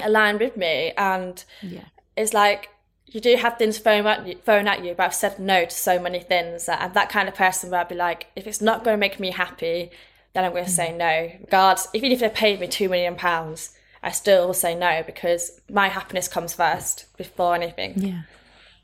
align 0.00 0.38
with 0.38 0.54
me, 0.54 0.92
and 0.98 1.42
yeah. 1.62 1.86
it's 2.14 2.34
like 2.34 2.68
you 3.10 3.20
do 3.20 3.36
have 3.36 3.58
things 3.58 3.78
thrown 3.78 4.06
at 4.06 4.26
you, 4.26 4.36
thrown 4.36 4.68
at 4.68 4.84
you, 4.84 4.94
but 4.94 5.04
I've 5.04 5.14
said 5.14 5.38
no 5.38 5.64
to 5.64 5.70
so 5.70 5.98
many 5.98 6.20
things. 6.20 6.68
I'm 6.68 6.92
that 6.92 7.08
kind 7.08 7.28
of 7.28 7.34
person 7.34 7.70
where 7.70 7.80
I'd 7.80 7.88
be 7.88 7.94
like, 7.94 8.26
if 8.36 8.46
it's 8.46 8.60
not 8.60 8.84
going 8.84 8.94
to 8.94 8.98
make 8.98 9.18
me 9.18 9.30
happy, 9.30 9.90
then 10.34 10.44
I'm 10.44 10.52
going 10.52 10.64
to 10.64 10.70
say 10.70 10.96
no. 10.96 11.30
Regardless, 11.40 11.88
even 11.94 12.12
if 12.12 12.20
they 12.20 12.28
paid 12.28 12.60
me 12.60 12.68
two 12.68 12.88
million 12.88 13.16
pounds, 13.16 13.72
I 14.02 14.10
still 14.10 14.46
will 14.46 14.54
say 14.54 14.74
no 14.74 15.02
because 15.04 15.60
my 15.70 15.88
happiness 15.88 16.28
comes 16.28 16.54
first 16.54 17.06
before 17.16 17.54
anything. 17.54 17.94
Yeah, 17.96 18.22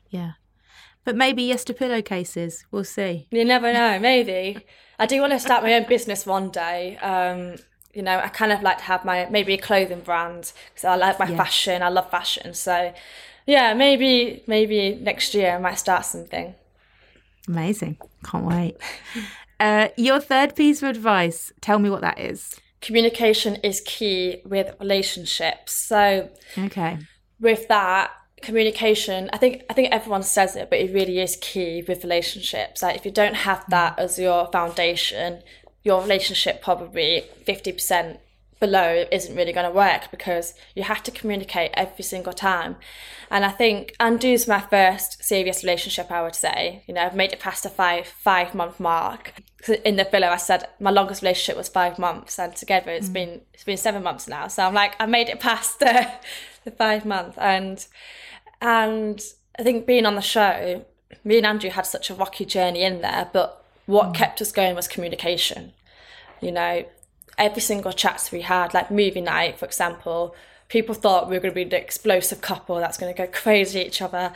yeah. 0.09 0.31
But 1.03 1.15
maybe 1.15 1.43
yes 1.43 1.63
to 1.65 1.73
pillowcases. 1.73 2.65
We'll 2.71 2.83
see. 2.83 3.27
You 3.29 3.45
never 3.45 3.71
know. 3.71 3.99
Maybe 3.99 4.65
I 4.97 5.05
do 5.05 5.21
want 5.21 5.33
to 5.33 5.39
start 5.39 5.63
my 5.63 5.73
own 5.75 5.87
business 5.87 6.25
one 6.25 6.49
day. 6.49 6.97
Um, 6.97 7.57
you 7.93 8.01
know, 8.01 8.19
I 8.19 8.27
kind 8.27 8.51
of 8.51 8.61
like 8.61 8.79
to 8.79 8.83
have 8.85 9.05
my 9.05 9.27
maybe 9.29 9.53
a 9.53 9.57
clothing 9.57 10.01
brand 10.01 10.51
because 10.69 10.83
I 10.83 10.95
like 10.95 11.19
my 11.19 11.29
yeah. 11.29 11.37
fashion. 11.37 11.81
I 11.81 11.89
love 11.89 12.09
fashion. 12.09 12.53
So, 12.53 12.93
yeah, 13.45 13.73
maybe 13.73 14.43
maybe 14.47 14.95
next 14.95 15.33
year 15.33 15.55
I 15.55 15.59
might 15.59 15.79
start 15.79 16.05
something. 16.05 16.55
Amazing! 17.47 17.97
Can't 18.23 18.45
wait. 18.45 18.77
Uh, 19.57 19.87
your 19.95 20.19
third 20.19 20.53
piece 20.53 20.83
of 20.83 20.89
advice. 20.89 21.53
Tell 21.61 21.79
me 21.79 21.89
what 21.89 22.01
that 22.01 22.19
is. 22.19 22.59
Communication 22.81 23.55
is 23.63 23.79
key 23.85 24.41
with 24.43 24.75
relationships. 24.81 25.73
So, 25.73 26.29
okay, 26.57 26.97
with 27.39 27.69
that, 27.69 28.11
communication 28.41 29.29
i 29.33 29.37
think 29.37 29.63
i 29.71 29.73
think 29.73 29.91
everyone 29.91 30.21
says 30.21 30.55
it 30.55 30.69
but 30.69 30.77
it 30.77 30.93
really 30.93 31.19
is 31.19 31.35
key 31.41 31.83
with 31.87 32.03
relationships 32.03 32.83
like 32.83 32.95
if 32.95 33.03
you 33.03 33.09
don't 33.09 33.33
have 33.33 33.63
that 33.69 33.97
as 33.97 34.19
your 34.19 34.45
foundation 34.51 35.41
your 35.83 36.01
relationship 36.01 36.61
probably 36.61 37.23
50% 37.47 38.17
below 38.59 39.05
isn't 39.11 39.35
really 39.35 39.51
going 39.51 39.65
to 39.65 39.75
work 39.75 40.09
because 40.11 40.53
you 40.75 40.83
have 40.83 41.03
to 41.03 41.11
communicate 41.11 41.71
every 41.73 42.03
single 42.03 42.33
time 42.33 42.75
and 43.29 43.43
i 43.43 43.49
think 43.49 43.93
andrew's 43.99 44.47
my 44.47 44.59
first 44.59 45.23
serious 45.23 45.63
relationship 45.63 46.11
i 46.11 46.21
would 46.21 46.35
say 46.35 46.83
you 46.87 46.93
know 46.93 47.01
i've 47.01 47.15
made 47.15 47.33
it 47.33 47.39
past 47.39 47.63
the 47.63 47.69
five 47.69 48.07
five 48.07 48.55
month 48.55 48.79
mark 48.79 49.33
in 49.83 49.95
the 49.97 50.05
filler 50.05 50.27
i 50.27 50.37
said 50.37 50.67
my 50.79 50.91
longest 50.91 51.21
relationship 51.21 51.57
was 51.57 51.67
five 51.67 51.99
months 51.99 52.39
and 52.39 52.55
together 52.55 52.91
it's 52.91 53.09
mm. 53.09 53.13
been 53.13 53.41
it's 53.53 53.63
been 53.63 53.77
seven 53.77 54.01
months 54.03 54.27
now 54.27 54.47
so 54.47 54.63
i'm 54.63 54.73
like 54.73 54.95
i 54.99 55.05
made 55.05 55.27
it 55.27 55.39
past 55.39 55.79
the 55.79 56.07
the 56.63 56.71
five 56.71 57.05
month 57.05 57.37
and 57.37 57.87
and 58.61 59.21
I 59.57 59.63
think 59.63 59.85
being 59.85 60.05
on 60.05 60.15
the 60.15 60.21
show, 60.21 60.85
me 61.23 61.37
and 61.37 61.45
Andrew 61.45 61.69
had 61.69 61.85
such 61.85 62.09
a 62.09 62.15
rocky 62.15 62.45
journey 62.45 62.83
in 62.83 63.01
there, 63.01 63.29
but 63.31 63.63
what 63.85 64.09
mm. 64.09 64.15
kept 64.15 64.41
us 64.41 64.51
going 64.51 64.75
was 64.75 64.87
communication. 64.87 65.73
You 66.41 66.51
know, 66.51 66.85
every 67.37 67.61
single 67.61 67.91
chats 67.91 68.31
we 68.31 68.41
had, 68.41 68.73
like 68.73 68.91
movie 68.91 69.21
night, 69.21 69.57
for 69.59 69.65
example, 69.65 70.35
people 70.69 70.95
thought 70.95 71.29
we 71.29 71.35
were 71.35 71.41
going 71.41 71.53
to 71.53 71.55
be 71.55 71.63
the 71.63 71.81
explosive 71.81 72.41
couple 72.41 72.77
that's 72.77 72.97
going 72.97 73.13
to 73.13 73.17
go 73.17 73.27
crazy 73.31 73.81
at 73.81 73.87
each 73.87 74.01
other. 74.01 74.33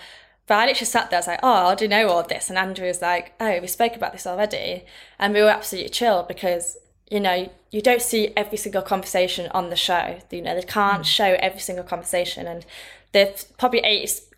But 0.47 0.55
I 0.55 0.65
literally 0.65 0.85
sat 0.85 1.09
there, 1.09 1.17
I 1.17 1.19
was 1.19 1.27
like, 1.27 1.39
oh, 1.43 1.67
I 1.67 1.75
do 1.75 1.85
you 1.85 1.89
know 1.89 2.09
all 2.09 2.23
this? 2.23 2.49
And 2.49 2.57
Andrew 2.57 2.87
was 2.87 3.01
like, 3.01 3.33
oh, 3.39 3.59
we 3.59 3.67
spoke 3.67 3.95
about 3.95 4.13
this 4.13 4.25
already. 4.25 4.83
And 5.19 5.33
we 5.33 5.41
were 5.41 5.49
absolutely 5.49 5.89
chill 5.89 6.23
because, 6.23 6.75
you 7.09 7.19
know, 7.19 7.51
you 7.71 7.81
don't 7.81 8.01
see 8.01 8.33
every 8.35 8.57
single 8.57 8.81
conversation 8.81 9.49
on 9.51 9.69
the 9.69 9.75
show. 9.75 10.19
You 10.31 10.41
know, 10.41 10.55
they 10.55 10.63
can't 10.63 11.03
mm. 11.03 11.05
show 11.05 11.37
every 11.39 11.59
single 11.59 11.85
conversation. 11.85 12.47
And 12.47 12.65
there's 13.11 13.43
probably 13.43 13.81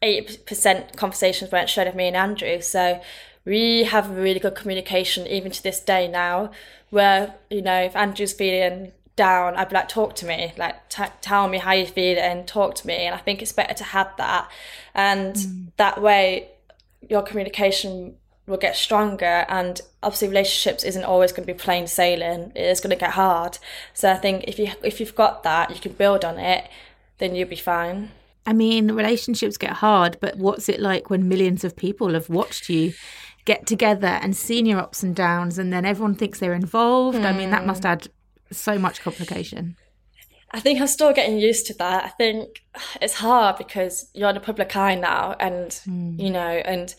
80 0.02 0.38
percent 0.46 0.98
conversations 0.98 1.52
weren't 1.52 1.70
shared 1.70 1.88
with 1.88 1.96
me 1.96 2.08
and 2.08 2.18
Andrew. 2.18 2.62
So 2.62 3.02
we 3.46 3.84
have 3.86 4.10
really 4.10 4.40
good 4.40 4.56
communication 4.56 5.28
even 5.28 5.52
to 5.52 5.64
this 5.64 5.80
day 5.80 6.08
now. 6.08 6.52
Where 6.92 7.34
you 7.50 7.62
know 7.62 7.82
if 7.82 7.96
Andrew's 7.96 8.34
feeling 8.34 8.92
down, 9.16 9.56
I'd 9.56 9.70
be 9.70 9.76
like, 9.76 9.90
talk 9.90 10.16
to 10.18 10.26
me, 10.26 10.54
like 10.58 10.90
t- 10.90 11.04
tell 11.22 11.48
me 11.48 11.58
how 11.58 11.74
you 11.74 11.86
feel 11.86 12.18
and 12.20 12.48
talk 12.48 12.76
to 12.76 12.88
me. 12.88 13.06
And 13.06 13.16
I 13.16 13.18
think 13.18 13.42
it's 13.42 13.52
better 13.52 13.74
to 13.74 13.84
have 13.84 14.12
that, 14.18 14.50
and 14.94 15.36
mm. 15.36 15.68
that 15.78 16.02
way 16.02 16.50
your 17.10 17.24
communication 17.24 18.16
will 18.48 18.58
get 18.58 18.76
stronger 18.76 19.46
and 19.48 19.82
obviously 20.04 20.28
relationships 20.28 20.84
isn't 20.84 21.04
always 21.04 21.32
going 21.32 21.46
to 21.46 21.54
be 21.54 21.58
plain 21.58 21.88
sailing 21.88 22.52
it 22.56 22.62
is 22.62 22.82
going 22.82 22.90
to 22.90 23.00
get 23.00 23.12
hard 23.12 23.58
so 23.94 24.12
i 24.12 24.16
think 24.16 24.44
if 24.48 24.60
you 24.60 24.68
if 24.84 25.00
you've 25.00 25.16
got 25.16 25.44
that 25.44 25.70
you 25.70 25.80
can 25.80 25.94
build 25.94 26.26
on 26.26 26.38
it 26.38 26.68
then 27.20 27.34
you'll 27.34 27.48
be 27.48 27.56
fine 27.56 28.12
I 28.44 28.54
mean, 28.54 28.92
relationships 28.94 29.58
get 29.58 29.74
hard, 29.74 30.18
but 30.20 30.36
what's 30.38 30.68
it 30.68 30.80
like 30.80 31.12
when 31.12 31.30
millions 31.30 31.64
of 31.64 31.76
people 31.76 32.14
have 32.14 32.28
watched 32.28 32.70
you 32.70 32.94
get 33.46 33.66
together 33.66 34.08
and 34.08 34.36
seen 34.36 34.66
your 34.66 34.80
ups 34.80 35.04
and 35.04 35.16
downs, 35.16 35.58
and 35.58 35.72
then 35.72 35.86
everyone 35.86 36.16
thinks 36.16 36.40
they're 36.40 36.54
involved? 36.54 37.20
Mm. 37.20 37.26
I 37.26 37.34
mean, 37.34 37.50
that 37.52 37.66
must 37.66 37.84
hmm. 37.84 37.88
add 37.88 38.08
so 38.52 38.78
much 38.78 39.02
complication. 39.02 39.76
I 40.52 40.60
think 40.60 40.82
I'm 40.82 40.88
still 40.88 41.14
getting 41.14 41.40
used 41.40 41.66
to 41.68 41.74
that. 41.76 42.04
I 42.04 42.10
think 42.10 42.62
it's 43.02 43.16
hard 43.16 43.58
because 43.58 44.10
you're 44.14 44.30
in 44.30 44.36
the 44.36 44.42
public 44.42 44.76
eye 44.76 44.96
now, 44.96 45.36
and 45.40 45.70
mm. 45.70 46.20
you 46.20 46.30
know, 46.30 46.40
and 46.40 46.94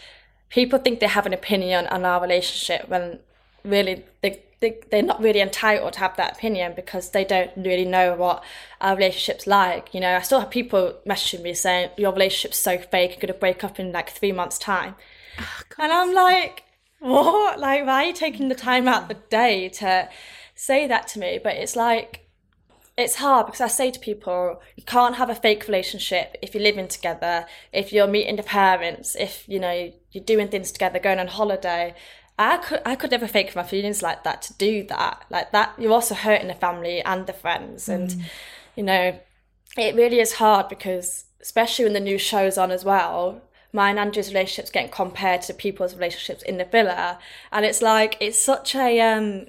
people 0.49 0.78
think 0.78 1.00
they 1.00 1.06
have 1.06 1.26
an 1.26 1.32
opinion 1.32 1.87
on 1.88 2.04
our 2.04 2.20
relationship 2.20 2.88
when 2.88 3.18
really 3.64 4.04
they 4.22 4.42
they, 4.62 4.78
they're 4.90 5.02
not 5.02 5.20
really 5.20 5.40
entitled 5.40 5.92
to 5.94 5.99
have 5.99 6.16
that 6.16 6.37
opinion 6.37 6.72
because 6.75 7.11
they 7.11 7.25
don't 7.25 7.50
really 7.56 7.84
know 7.84 8.14
what 8.14 8.42
our 8.80 8.94
relationship's 8.94 9.46
like. 9.46 9.92
You 9.92 10.00
know, 10.00 10.16
I 10.16 10.22
still 10.22 10.40
have 10.40 10.50
people 10.50 10.94
messaging 11.06 11.42
me 11.42 11.52
saying, 11.52 11.90
Your 11.99 12.12
relationship's 12.12 12.58
so 12.58 12.78
fake, 12.78 13.11
you're 13.11 13.20
going 13.20 13.34
to 13.34 13.34
break 13.34 13.62
up 13.64 13.78
in 13.78 13.92
like 13.92 14.11
three 14.11 14.33
months' 14.33 14.59
time. 14.59 14.94
Oh, 15.38 15.45
and 15.79 15.92
I'm 15.92 16.14
like, 16.14 16.64
What? 17.01 17.59
Like, 17.59 17.85
why 17.85 18.05
are 18.05 18.07
you 18.07 18.12
taking 18.12 18.49
the 18.49 18.55
time 18.55 18.87
out 18.87 19.09
the 19.09 19.14
day 19.14 19.68
to 19.71 20.09
say 20.55 20.87
that 20.87 21.09
to 21.09 21.18
me? 21.18 21.40
But 21.42 21.57
it's 21.57 21.75
like, 21.75 22.23
it's 22.97 23.16
hard 23.16 23.47
because 23.47 23.61
I 23.61 23.68
say 23.68 23.90
to 23.90 23.99
people, 23.99 24.61
you 24.77 24.85
can't 24.85 25.16
have 25.16 25.31
a 25.31 25.35
fake 25.35 25.66
relationship 25.66 26.37
if 26.42 26.55
you're 26.55 26.62
living 26.62 26.88
together, 26.88 27.47
if 27.73 27.92
you're 27.92 28.07
meeting 28.07 28.37
the 28.37 28.42
parents, 28.42 29.16
if 29.16 29.49
you 29.49 29.59
know 29.59 29.92
you're 30.12 30.25
doing 30.25 30.49
things 30.49 30.71
together, 30.71 30.99
going 30.99 31.18
on 31.18 31.29
holiday. 31.29 31.95
I 32.38 32.59
could 32.59 32.83
I 32.85 32.97
could 32.97 33.11
never 33.11 33.27
fake 33.27 33.55
my 33.57 33.62
feelings 33.62 34.03
like 34.03 34.25
that 34.25 34.42
to 34.42 34.55
do 34.55 34.85
that. 34.85 35.25
Like 35.31 35.53
that 35.53 35.75
you're 35.79 35.92
also 35.92 36.14
hurting 36.14 36.49
the 36.49 36.55
family 36.55 37.01
and 37.03 37.27
the 37.27 37.33
friends 37.33 37.88
and 37.88 38.11
mm. 38.11 38.23
you 38.77 38.83
know, 38.83 39.18
it 39.77 39.95
really 39.95 40.21
is 40.21 40.35
hard 40.35 40.68
because 40.68 41.25
especially 41.40 41.85
when 41.85 41.95
the 41.95 42.01
new 42.01 42.18
show's 42.18 42.59
on 42.59 42.71
as 42.71 42.85
well, 42.85 43.42
my 43.72 43.90
and 43.90 43.98
Andrew's 43.98 44.28
relationships 44.28 44.70
getting 44.70 44.90
compared 44.90 45.42
to 45.42 45.54
people's 45.54 45.94
relationships 45.94 46.42
in 46.42 46.58
the 46.58 46.64
villa. 46.64 47.18
And 47.50 47.64
it's 47.64 47.82
like 47.82 48.16
it's 48.20 48.38
such 48.38 48.74
a 48.74 49.00
um 49.00 49.46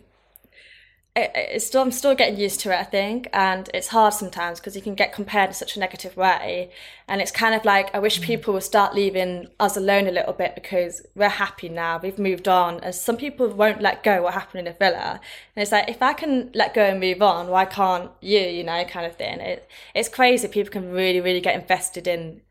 it's 1.16 1.68
still 1.68 1.84
I'm 1.84 1.92
still 1.92 2.16
getting 2.16 2.40
used 2.40 2.60
to 2.62 2.72
it, 2.74 2.80
I 2.80 2.84
think, 2.84 3.30
and 3.34 3.70
it's 3.72 3.90
hard 3.90 4.16
sometimes 4.16 4.60
because 4.60 4.76
you 4.76 4.82
can 4.82 4.96
get 4.96 5.14
compared 5.14 5.50
in 5.50 5.54
such 5.54 5.76
a 5.78 5.80
negative 5.80 6.18
way, 6.18 6.72
and 7.08 7.22
it's 7.22 7.32
kind 7.32 7.54
of 7.54 7.64
like 7.66 7.94
I 7.94 8.00
wish 8.00 8.20
mm. 8.20 8.24
people 8.24 8.56
would 8.56 8.64
start 8.64 8.96
leaving 8.96 9.48
us 9.60 9.78
alone 9.78 10.08
a 10.08 10.12
little 10.12 10.34
bit 10.34 10.56
because 10.56 11.06
we're 11.14 11.30
happy 11.30 11.70
now, 11.70 12.00
we've 12.02 12.18
moved 12.18 12.48
on, 12.48 12.80
and 12.80 12.96
some 12.96 13.18
people 13.18 13.48
won't 13.50 13.80
let 13.80 14.04
go 14.04 14.24
what 14.24 14.34
happened 14.34 14.60
in 14.68 14.74
the 14.74 14.80
villa, 14.80 15.20
and 15.56 15.62
it's 15.62 15.72
like 15.72 15.88
if 15.88 16.02
I 16.02 16.14
can 16.14 16.50
let 16.56 16.74
go 16.74 16.84
and 16.84 17.00
move 17.00 17.22
on, 17.22 17.48
why 17.48 17.66
can't 17.66 18.10
you? 18.22 18.40
You 18.40 18.64
know, 18.64 18.84
kind 18.86 19.06
of 19.06 19.16
thing. 19.16 19.40
It 19.40 19.70
it's 19.94 20.10
crazy. 20.10 20.48
People 20.48 20.72
can 20.72 20.92
really 20.92 21.22
really 21.22 21.42
get 21.42 21.54
invested 21.54 22.08
in 22.08 22.42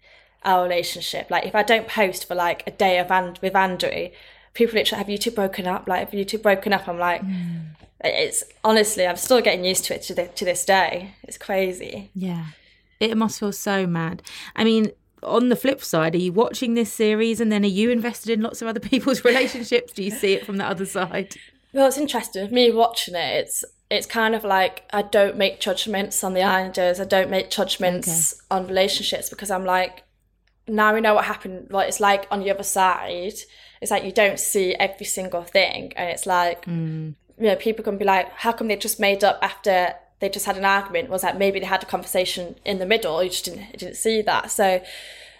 our 0.45 0.63
relationship. 0.63 1.31
Like 1.31 1.47
if 1.47 1.55
I 1.55 1.63
don't 1.63 1.89
post 1.89 2.27
for 2.27 2.35
like 2.35 2.63
a 2.67 2.71
day 2.71 2.99
of 2.99 3.11
and 3.11 3.39
with 3.43 3.55
Andrew, 3.57 4.09
people 4.55 4.75
literally 4.75 4.99
have 4.99 5.09
you 5.09 5.19
two 5.19 5.31
broken 5.31 5.67
up. 5.67 5.89
Like 5.89 6.09
if 6.09 6.15
you 6.15 6.25
two 6.25 6.39
broken 6.39 6.73
up, 6.73 6.89
I'm 6.89 6.99
like. 6.99 7.23
Mm 7.23 7.73
it's 8.05 8.43
honestly, 8.65 9.07
I'm 9.07 9.17
still 9.17 9.41
getting 9.41 9.65
used 9.65 9.85
to 9.85 9.95
it 9.95 10.03
to, 10.03 10.15
the, 10.15 10.27
to 10.29 10.45
this 10.45 10.65
day. 10.65 11.15
It's 11.23 11.39
crazy. 11.39 12.11
Yeah. 12.15 12.47
It 13.01 13.17
must 13.17 13.41
feel 13.41 13.53
so 13.53 13.87
mad. 13.87 14.23
I 14.57 14.65
mean, 14.65 14.93
on 15.23 15.49
the 15.49 15.57
flip 15.57 15.83
side, 15.83 16.15
are 16.15 16.19
you 16.19 16.33
watching 16.33 16.75
this 16.75 16.93
series 16.93 17.41
and 17.41 17.51
then 17.51 17.65
are 17.65 17.69
you 17.69 17.91
invested 17.91 18.31
in 18.31 18.43
lots 18.43 18.63
of 18.63 18.69
other 18.69 18.81
people's 18.91 19.25
relationships? 19.25 19.93
Do 19.93 20.03
you 20.03 20.11
see 20.11 20.35
it 20.35 20.47
from 20.47 20.57
the 20.57 20.65
other 20.65 20.87
side? 20.87 21.35
Well, 21.73 21.87
it's 21.87 21.99
interesting. 21.99 22.43
With 22.43 22.53
me 22.53 22.71
watching 22.71 23.15
it, 23.15 23.45
it's 23.45 23.65
it's 23.91 24.07
kind 24.07 24.35
of 24.35 24.43
like 24.43 24.85
I 24.93 25.03
don't 25.03 25.37
make 25.37 25.61
judgments 25.61 26.23
on 26.25 26.35
the 26.35 26.43
Islanders. 26.43 27.01
I 27.01 27.05
don't 27.05 27.31
make 27.31 27.51
judgments 27.51 28.35
okay. 28.35 28.41
on 28.51 28.67
relationships 28.67 29.31
because 29.31 29.51
I'm 29.51 29.65
like, 29.65 30.03
now 30.69 30.95
we 30.95 31.01
know 31.01 31.15
what 31.15 31.25
happened. 31.25 31.69
Like 31.71 31.89
it's 31.89 32.01
like 32.01 32.27
on 32.31 32.41
the 32.41 32.51
other 32.51 32.63
side, 32.63 33.35
it's 33.81 33.91
like 33.91 34.05
you 34.05 34.13
don't 34.13 34.39
see 34.39 34.75
every 34.75 35.07
single 35.07 35.43
thing, 35.43 35.93
and 35.97 36.09
it's 36.09 36.27
like 36.27 36.65
mm 36.67 37.15
you 37.43 37.49
know, 37.49 37.57
people 37.57 37.85
can 37.85 37.99
be 37.99 38.05
like, 38.05 38.31
how 38.35 38.53
come 38.53 38.69
they 38.69 38.77
just 38.77 39.01
made 39.01 39.25
up 39.25 39.39
after 39.43 39.95
they 40.21 40.29
just 40.29 40.47
had 40.47 40.57
an 40.57 40.65
argument? 40.65 41.11
Was 41.11 41.23
that 41.23 41.39
maybe 41.39 41.59
they 41.59 41.67
had 41.67 41.83
a 41.83 41.87
conversation 41.87 42.55
in 42.65 42.79
the 42.79 42.87
middle? 42.87 43.23
You 43.23 43.31
just 43.31 43.45
didn't 43.45 43.79
didn't 43.79 43.97
see 43.97 44.23
that. 44.23 44.53
So 44.53 44.81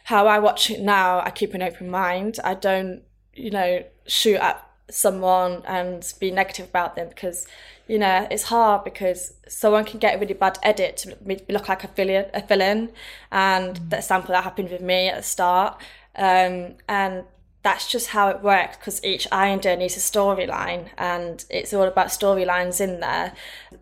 how 0.05 0.27
I 0.27 0.41
watch 0.41 0.71
it 0.71 0.81
now, 0.81 1.21
I 1.21 1.31
keep 1.31 1.55
an 1.55 1.63
open 1.63 1.89
mind. 1.89 2.41
I 2.43 2.55
don't, 2.55 3.03
you 3.35 3.51
know, 3.51 3.85
shoot 4.07 4.37
at 4.37 4.67
someone 4.91 5.63
and 5.67 6.13
be 6.19 6.33
negative 6.33 6.69
about 6.69 6.97
them 6.97 7.09
because 7.09 7.47
you 7.89 7.99
know 7.99 8.27
it's 8.31 8.45
hard 8.45 8.85
because 8.85 9.35
someone 9.49 9.85
can 9.85 9.99
get 9.99 10.15
a 10.17 10.19
really 10.19 10.35
bad 10.35 10.59
edit 10.63 10.97
to 10.97 11.17
look 11.49 11.69
like 11.69 11.85
a 11.85 11.89
villain 11.89 12.27
a 12.35 12.41
villain 12.47 12.91
and 13.31 13.81
mm. 13.81 13.91
the 13.91 13.97
example 13.99 14.33
that 14.33 14.45
happened 14.45 14.71
with 14.71 14.81
me 14.81 15.09
at 15.09 15.17
the 15.17 15.23
start 15.23 15.81
um, 16.17 16.75
and 16.89 17.25
that's 17.63 17.91
just 17.91 18.09
how 18.09 18.29
it 18.29 18.43
works 18.43 18.77
because 18.77 19.03
each 19.05 19.29
Islander 19.31 19.77
needs 19.77 19.97
a 19.97 20.01
storyline 20.01 20.89
and 20.99 21.45
it's 21.49 21.73
all 21.73 21.85
about 21.85 22.09
storylines 22.09 22.81
in 22.81 23.01
there. 23.01 23.33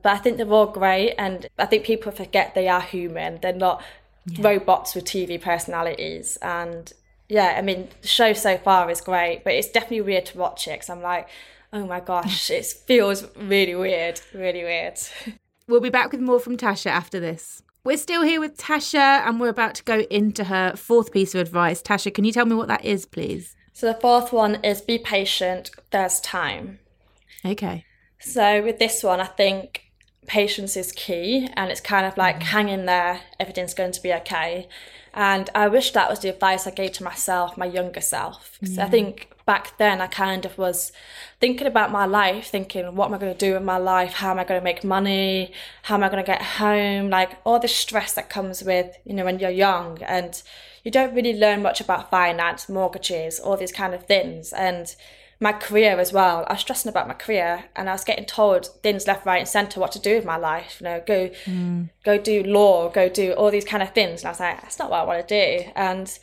But 0.02 0.12
I 0.12 0.18
think 0.18 0.36
they're 0.36 0.52
all 0.52 0.66
great 0.66 1.14
and 1.16 1.46
I 1.58 1.64
think 1.64 1.84
people 1.84 2.12
forget 2.12 2.54
they 2.54 2.68
are 2.68 2.82
human. 2.82 3.38
They're 3.40 3.54
not 3.54 3.82
yeah. 4.26 4.46
robots 4.46 4.94
with 4.94 5.06
TV 5.06 5.40
personalities. 5.40 6.36
And 6.42 6.92
yeah, 7.28 7.54
I 7.56 7.62
mean, 7.62 7.88
the 8.02 8.08
show 8.08 8.34
so 8.34 8.58
far 8.58 8.90
is 8.90 9.00
great, 9.00 9.44
but 9.44 9.54
it's 9.54 9.70
definitely 9.70 10.02
weird 10.02 10.26
to 10.26 10.38
watch 10.38 10.68
it 10.68 10.72
because 10.72 10.90
I'm 10.90 11.02
like, 11.02 11.28
oh 11.72 11.86
my 11.86 12.00
gosh, 12.00 12.50
it 12.50 12.66
feels 12.66 13.26
really 13.36 13.74
weird, 13.74 14.20
really 14.34 14.64
weird. 14.64 14.98
We'll 15.68 15.80
be 15.80 15.90
back 15.90 16.10
with 16.12 16.20
more 16.20 16.40
from 16.40 16.56
Tasha 16.56 16.86
after 16.86 17.20
this. 17.20 17.62
We're 17.84 17.96
still 17.96 18.22
here 18.22 18.40
with 18.40 18.58
Tasha 18.58 19.26
and 19.26 19.40
we're 19.40 19.48
about 19.48 19.74
to 19.76 19.84
go 19.84 20.00
into 20.10 20.44
her 20.44 20.76
fourth 20.76 21.12
piece 21.12 21.34
of 21.34 21.40
advice. 21.40 21.80
Tasha, 21.80 22.12
can 22.12 22.24
you 22.24 22.32
tell 22.32 22.44
me 22.44 22.54
what 22.54 22.68
that 22.68 22.84
is, 22.84 23.06
please? 23.06 23.56
So 23.72 23.86
the 23.86 23.98
fourth 23.98 24.32
one 24.32 24.56
is 24.56 24.82
be 24.82 24.98
patient, 24.98 25.70
there's 25.90 26.20
time. 26.20 26.80
Okay. 27.44 27.86
So 28.18 28.62
with 28.62 28.78
this 28.78 29.02
one, 29.02 29.20
I 29.20 29.26
think 29.26 29.84
patience 30.26 30.76
is 30.76 30.92
key 30.92 31.48
and 31.54 31.70
it's 31.70 31.80
kind 31.80 32.04
of 32.04 32.16
like 32.18 32.40
mm. 32.40 32.42
hang 32.42 32.68
in 32.68 32.84
there, 32.84 33.22
everything's 33.38 33.72
going 33.72 33.92
to 33.92 34.02
be 34.02 34.12
okay. 34.12 34.68
And 35.14 35.48
I 35.54 35.68
wish 35.68 35.92
that 35.92 36.10
was 36.10 36.20
the 36.20 36.28
advice 36.28 36.66
I 36.66 36.70
gave 36.70 36.92
to 36.92 37.04
myself, 37.04 37.56
my 37.56 37.66
younger 37.66 38.00
self. 38.00 38.58
Because 38.60 38.76
yeah. 38.76 38.84
I 38.84 38.88
think 38.88 39.30
back 39.50 39.76
then 39.78 40.00
I 40.00 40.06
kind 40.06 40.44
of 40.44 40.56
was 40.58 40.92
thinking 41.40 41.66
about 41.66 41.90
my 41.90 42.06
life, 42.06 42.46
thinking, 42.46 42.94
what 42.94 43.06
am 43.06 43.14
I 43.14 43.18
going 43.18 43.32
to 43.32 43.46
do 43.46 43.54
with 43.54 43.64
my 43.64 43.78
life? 43.78 44.12
How 44.12 44.30
am 44.30 44.38
I 44.38 44.44
going 44.44 44.60
to 44.60 44.64
make 44.64 44.84
money? 44.84 45.52
How 45.82 45.96
am 45.96 46.04
I 46.04 46.08
going 46.08 46.22
to 46.22 46.32
get 46.34 46.40
home? 46.40 47.10
Like 47.10 47.32
all 47.44 47.58
the 47.58 47.66
stress 47.66 48.12
that 48.12 48.30
comes 48.30 48.62
with, 48.62 48.96
you 49.04 49.12
know, 49.12 49.24
when 49.24 49.40
you're 49.40 49.50
young 49.50 50.00
and 50.04 50.40
you 50.84 50.92
don't 50.92 51.12
really 51.16 51.36
learn 51.36 51.62
much 51.62 51.80
about 51.80 52.12
finance, 52.12 52.68
mortgages, 52.68 53.40
all 53.40 53.56
these 53.56 53.72
kind 53.72 53.92
of 53.92 54.06
things. 54.06 54.52
And 54.52 54.94
my 55.40 55.52
career 55.52 55.98
as 55.98 56.12
well. 56.12 56.44
I 56.46 56.52
was 56.52 56.60
stressing 56.60 56.90
about 56.90 57.08
my 57.08 57.14
career 57.14 57.64
and 57.74 57.88
I 57.88 57.92
was 57.92 58.04
getting 58.04 58.26
told 58.26 58.66
things 58.84 59.08
left, 59.08 59.26
right, 59.26 59.38
and 59.38 59.48
centre 59.48 59.80
what 59.80 59.90
to 59.92 59.98
do 59.98 60.14
with 60.14 60.24
my 60.24 60.36
life. 60.36 60.76
You 60.80 60.84
know, 60.84 61.02
go 61.04 61.30
mm. 61.46 61.88
go 62.04 62.18
do 62.18 62.44
law, 62.44 62.90
go 62.90 63.08
do 63.08 63.32
all 63.32 63.50
these 63.50 63.64
kind 63.64 63.82
of 63.82 63.94
things. 63.94 64.20
And 64.20 64.28
I 64.28 64.30
was 64.30 64.40
like, 64.40 64.60
that's 64.60 64.78
not 64.78 64.90
what 64.90 65.00
I 65.00 65.04
want 65.04 65.26
to 65.26 65.34
do. 65.34 65.70
And 65.74 66.18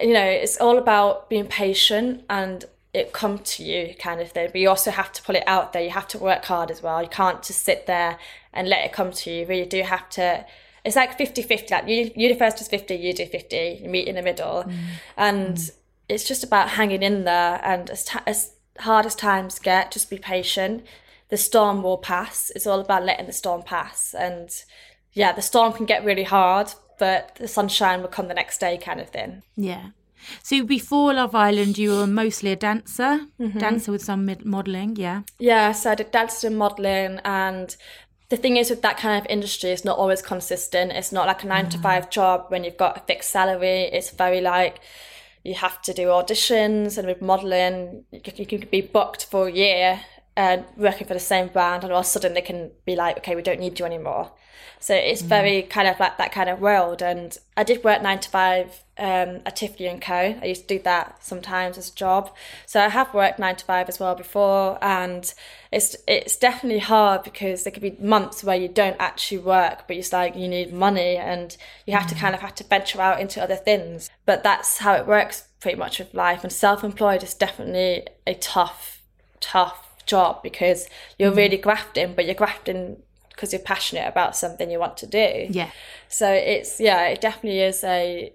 you 0.00 0.12
know, 0.12 0.24
it's 0.24 0.56
all 0.58 0.78
about 0.78 1.28
being 1.28 1.46
patient 1.46 2.24
and 2.30 2.64
it 2.94 3.12
come 3.12 3.38
to 3.38 3.62
you 3.62 3.94
kind 3.98 4.20
of 4.20 4.30
thing. 4.32 4.48
But 4.52 4.60
you 4.60 4.68
also 4.68 4.90
have 4.90 5.12
to 5.12 5.22
put 5.22 5.36
it 5.36 5.44
out 5.46 5.72
there. 5.72 5.82
You 5.82 5.90
have 5.90 6.08
to 6.08 6.18
work 6.18 6.44
hard 6.44 6.70
as 6.70 6.82
well. 6.82 7.02
You 7.02 7.08
can't 7.08 7.42
just 7.42 7.62
sit 7.62 7.86
there 7.86 8.18
and 8.52 8.68
let 8.68 8.84
it 8.84 8.92
come 8.92 9.12
to 9.12 9.30
you. 9.30 9.40
You 9.40 9.46
really 9.46 9.66
do 9.66 9.82
have 9.82 10.08
to 10.10 10.44
it's 10.84 10.96
like 10.96 11.16
50-50 11.16 11.70
like 11.70 11.86
you, 11.86 12.10
you 12.16 12.28
do 12.28 12.34
first 12.34 12.60
is 12.60 12.66
50 12.66 12.96
you 12.96 13.12
do 13.12 13.24
50 13.24 13.82
you 13.84 13.88
meet 13.88 14.08
in 14.08 14.16
the 14.16 14.22
middle 14.22 14.64
mm. 14.64 14.74
and 15.16 15.56
mm 15.56 15.70
it's 16.12 16.24
just 16.24 16.44
about 16.44 16.70
hanging 16.70 17.02
in 17.02 17.24
there 17.24 17.60
and 17.64 17.88
as, 17.90 18.08
as 18.26 18.52
hard 18.80 19.06
as 19.06 19.14
times 19.14 19.58
get, 19.58 19.90
just 19.90 20.10
be 20.10 20.18
patient. 20.18 20.84
The 21.28 21.36
storm 21.36 21.82
will 21.82 21.98
pass. 21.98 22.50
It's 22.54 22.66
all 22.66 22.80
about 22.80 23.04
letting 23.04 23.26
the 23.26 23.32
storm 23.32 23.62
pass. 23.62 24.14
And 24.14 24.50
yeah, 25.12 25.32
the 25.32 25.42
storm 25.42 25.72
can 25.72 25.86
get 25.86 26.04
really 26.04 26.24
hard, 26.24 26.74
but 26.98 27.34
the 27.36 27.48
sunshine 27.48 28.00
will 28.00 28.08
come 28.08 28.28
the 28.28 28.34
next 28.34 28.58
day, 28.58 28.78
kind 28.78 29.00
of 29.00 29.08
thing. 29.10 29.42
Yeah. 29.56 29.90
So 30.42 30.64
before 30.64 31.14
Love 31.14 31.34
Island, 31.34 31.78
you 31.78 31.90
were 31.90 32.06
mostly 32.06 32.52
a 32.52 32.56
dancer, 32.56 33.26
mm-hmm. 33.40 33.58
dancer 33.58 33.92
with 33.92 34.04
some 34.04 34.24
mid- 34.24 34.44
modelling, 34.44 34.96
yeah? 34.96 35.22
Yeah, 35.38 35.72
so 35.72 35.90
I 35.90 35.94
did 35.96 36.12
dancing 36.12 36.48
and 36.48 36.58
modelling. 36.58 37.20
And 37.24 37.76
the 38.28 38.36
thing 38.36 38.56
is 38.56 38.70
with 38.70 38.82
that 38.82 38.98
kind 38.98 39.20
of 39.20 39.28
industry, 39.28 39.70
it's 39.70 39.84
not 39.84 39.98
always 39.98 40.22
consistent. 40.22 40.92
It's 40.92 41.12
not 41.12 41.26
like 41.26 41.42
a 41.42 41.46
nine 41.46 41.66
mm. 41.66 41.70
to 41.70 41.78
five 41.78 42.08
job 42.08 42.46
when 42.48 42.62
you've 42.62 42.76
got 42.76 42.96
a 42.96 43.00
fixed 43.00 43.30
salary. 43.30 43.90
It's 43.92 44.10
very 44.10 44.40
like, 44.40 44.80
you 45.44 45.54
have 45.54 45.82
to 45.82 45.92
do 45.92 46.06
auditions 46.06 46.98
and 46.98 47.08
with 47.08 47.20
modelling 47.20 48.04
you 48.12 48.46
can 48.46 48.66
be 48.70 48.80
booked 48.80 49.24
for 49.24 49.48
a 49.48 49.52
year 49.52 50.00
and 50.36 50.64
working 50.76 51.06
for 51.06 51.14
the 51.14 51.20
same 51.20 51.48
brand 51.48 51.84
and 51.84 51.92
all 51.92 52.00
of 52.00 52.06
a 52.06 52.08
sudden 52.08 52.34
they 52.34 52.40
can 52.40 52.70
be 52.86 52.96
like 52.96 53.18
okay 53.18 53.36
we 53.36 53.42
don't 53.42 53.60
need 53.60 53.78
you 53.78 53.84
anymore 53.84 54.32
so 54.80 54.94
it's 54.94 55.22
mm. 55.22 55.26
very 55.26 55.62
kind 55.62 55.86
of 55.86 55.98
like 56.00 56.16
that 56.16 56.32
kind 56.32 56.48
of 56.48 56.58
world 56.58 57.02
and 57.02 57.36
i 57.56 57.62
did 57.62 57.84
work 57.84 58.00
nine 58.02 58.18
to 58.18 58.30
five 58.30 58.82
um, 58.98 59.40
at 59.46 59.56
tiffany 59.56 59.86
and 59.86 60.00
co 60.00 60.14
i 60.14 60.44
used 60.44 60.68
to 60.68 60.78
do 60.78 60.82
that 60.82 61.22
sometimes 61.22 61.76
as 61.76 61.90
a 61.90 61.94
job 61.94 62.34
so 62.66 62.80
i 62.80 62.88
have 62.88 63.12
worked 63.12 63.38
nine 63.38 63.56
to 63.56 63.64
five 63.64 63.88
as 63.88 64.00
well 64.00 64.14
before 64.14 64.78
and 64.82 65.34
it's 65.70 65.96
it's 66.08 66.36
definitely 66.36 66.78
hard 66.78 67.22
because 67.22 67.64
there 67.64 67.72
could 67.72 67.82
be 67.82 67.96
months 68.00 68.42
where 68.42 68.56
you 68.56 68.68
don't 68.68 68.96
actually 68.98 69.38
work 69.38 69.86
but 69.86 69.96
it's 69.96 70.12
like 70.12 70.34
you 70.34 70.48
need 70.48 70.72
money 70.72 71.16
and 71.16 71.56
you 71.86 71.92
have 71.92 72.04
mm. 72.04 72.10
to 72.10 72.14
kind 72.14 72.34
of 72.34 72.40
have 72.40 72.54
to 72.54 72.64
venture 72.64 73.00
out 73.00 73.20
into 73.20 73.42
other 73.42 73.56
things 73.56 74.08
but 74.24 74.42
that's 74.42 74.78
how 74.78 74.94
it 74.94 75.06
works 75.06 75.48
pretty 75.60 75.78
much 75.78 75.98
with 75.98 76.14
life 76.14 76.42
and 76.42 76.52
self-employed 76.52 77.22
is 77.22 77.34
definitely 77.34 78.06
a 78.26 78.34
tough 78.34 79.02
tough 79.40 79.91
job 80.06 80.42
because 80.42 80.88
you're 81.18 81.32
mm. 81.32 81.36
really 81.36 81.56
grafting, 81.56 82.14
but 82.14 82.24
you're 82.24 82.34
grafting 82.34 82.96
because 83.30 83.52
you're 83.52 83.62
passionate 83.62 84.06
about 84.08 84.36
something 84.36 84.70
you 84.70 84.78
want 84.78 84.96
to 84.98 85.06
do. 85.06 85.46
Yeah. 85.50 85.70
So 86.08 86.30
it's 86.32 86.80
yeah, 86.80 87.06
it 87.08 87.20
definitely 87.20 87.60
is 87.60 87.82
a 87.84 88.32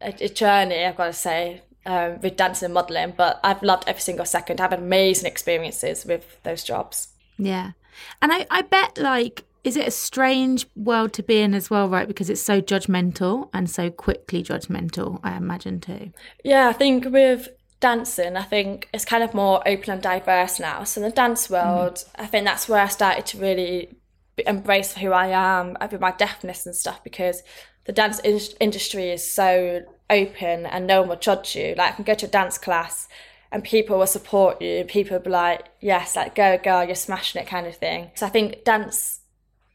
a, 0.00 0.14
a 0.20 0.28
journey. 0.28 0.84
I've 0.84 0.96
got 0.96 1.06
to 1.06 1.12
say. 1.12 1.62
Um, 1.88 2.18
with 2.20 2.36
dancing 2.36 2.66
and 2.66 2.74
modelling, 2.74 3.14
but 3.16 3.38
I've 3.44 3.62
loved 3.62 3.84
every 3.86 4.00
single 4.00 4.26
second. 4.26 4.60
I've 4.60 4.70
had 4.70 4.80
amazing 4.80 5.28
experiences 5.28 6.04
with 6.04 6.42
those 6.42 6.64
jobs. 6.64 7.10
Yeah. 7.38 7.70
And 8.20 8.32
I, 8.32 8.44
I 8.50 8.62
bet, 8.62 8.98
like, 8.98 9.44
is 9.62 9.76
it 9.76 9.86
a 9.86 9.92
strange 9.92 10.66
world 10.74 11.12
to 11.12 11.22
be 11.22 11.38
in 11.40 11.54
as 11.54 11.70
well, 11.70 11.88
right? 11.88 12.08
Because 12.08 12.28
it's 12.28 12.42
so 12.42 12.60
judgmental 12.60 13.50
and 13.54 13.70
so 13.70 13.88
quickly 13.88 14.42
judgmental, 14.42 15.20
I 15.22 15.36
imagine, 15.36 15.78
too. 15.80 16.10
Yeah, 16.42 16.68
I 16.68 16.72
think 16.72 17.04
with 17.04 17.50
dancing, 17.80 18.36
I 18.36 18.42
think 18.42 18.88
it's 18.92 19.04
kind 19.04 19.22
of 19.22 19.34
more 19.34 19.66
open 19.66 19.90
and 19.90 20.02
diverse 20.02 20.58
now. 20.58 20.84
So 20.84 21.00
in 21.00 21.08
the 21.08 21.14
dance 21.14 21.50
world, 21.50 21.94
mm. 21.94 22.08
I 22.16 22.26
think 22.26 22.44
that's 22.44 22.68
where 22.68 22.80
I 22.80 22.88
started 22.88 23.26
to 23.26 23.38
really 23.38 23.96
embrace 24.46 24.94
who 24.94 25.12
I 25.12 25.28
am, 25.28 25.76
with 25.90 26.00
my 26.00 26.12
deafness 26.12 26.66
and 26.66 26.74
stuff, 26.74 27.02
because 27.04 27.42
the 27.84 27.92
dance 27.92 28.18
in- 28.20 28.40
industry 28.60 29.10
is 29.10 29.28
so 29.28 29.82
open 30.10 30.66
and 30.66 30.86
no 30.86 31.00
one 31.00 31.10
will 31.10 31.16
judge 31.16 31.56
you. 31.56 31.74
Like 31.76 31.92
I 31.92 31.96
can 31.96 32.04
go 32.04 32.14
to 32.14 32.26
a 32.26 32.28
dance 32.28 32.58
class 32.58 33.08
and 33.52 33.62
people 33.62 33.98
will 33.98 34.06
support 34.06 34.60
you. 34.60 34.84
People 34.84 35.16
will 35.16 35.24
be 35.24 35.30
like, 35.30 35.66
yes, 35.80 36.16
like 36.16 36.34
go 36.34 36.58
girl, 36.58 36.84
you're 36.84 36.94
smashing 36.94 37.40
it 37.40 37.46
kind 37.46 37.66
of 37.66 37.76
thing. 37.76 38.10
So 38.14 38.26
I 38.26 38.28
think 38.28 38.64
dance 38.64 39.20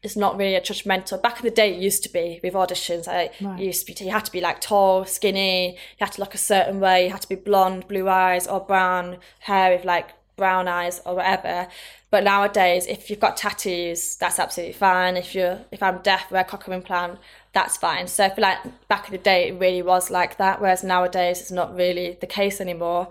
it's 0.02 0.16
not 0.16 0.36
really 0.36 0.56
a 0.56 0.60
judgmental. 0.60 1.22
Back 1.22 1.38
in 1.38 1.44
the 1.44 1.50
day, 1.50 1.72
it 1.72 1.80
used 1.80 2.02
to 2.02 2.08
be 2.08 2.40
with 2.42 2.54
auditions. 2.54 3.06
I 3.06 3.30
right. 3.40 3.60
used 3.60 3.86
to 3.86 3.94
be, 3.94 4.04
you 4.04 4.10
had 4.10 4.24
to 4.24 4.32
be 4.32 4.40
like 4.40 4.60
tall, 4.60 5.04
skinny. 5.04 5.72
You 5.72 5.76
had 5.98 6.12
to 6.12 6.20
look 6.20 6.34
a 6.34 6.38
certain 6.38 6.80
way. 6.80 7.04
You 7.06 7.12
had 7.12 7.22
to 7.22 7.28
be 7.28 7.36
blonde, 7.36 7.86
blue 7.86 8.08
eyes, 8.08 8.48
or 8.48 8.60
brown 8.60 9.18
hair 9.40 9.74
with 9.74 9.84
like 9.84 10.10
brown 10.36 10.66
eyes 10.66 11.00
or 11.06 11.14
whatever. 11.14 11.68
But 12.10 12.24
nowadays, 12.24 12.86
if 12.86 13.08
you've 13.08 13.20
got 13.20 13.36
tattoos, 13.36 14.16
that's 14.16 14.40
absolutely 14.40 14.74
fine. 14.74 15.16
If 15.16 15.36
you're, 15.36 15.60
if 15.70 15.82
I'm 15.82 15.98
deaf, 15.98 16.30
wear 16.32 16.42
a 16.42 16.44
cochlear 16.44 16.74
implant, 16.74 17.18
that's 17.52 17.76
fine. 17.76 18.08
So 18.08 18.24
I 18.24 18.30
feel 18.30 18.42
like 18.42 18.88
back 18.88 19.06
in 19.06 19.12
the 19.12 19.18
day, 19.18 19.48
it 19.48 19.60
really 19.60 19.82
was 19.82 20.10
like 20.10 20.36
that. 20.38 20.60
Whereas 20.60 20.82
nowadays, 20.82 21.40
it's 21.40 21.52
not 21.52 21.76
really 21.76 22.18
the 22.20 22.26
case 22.26 22.60
anymore. 22.60 23.08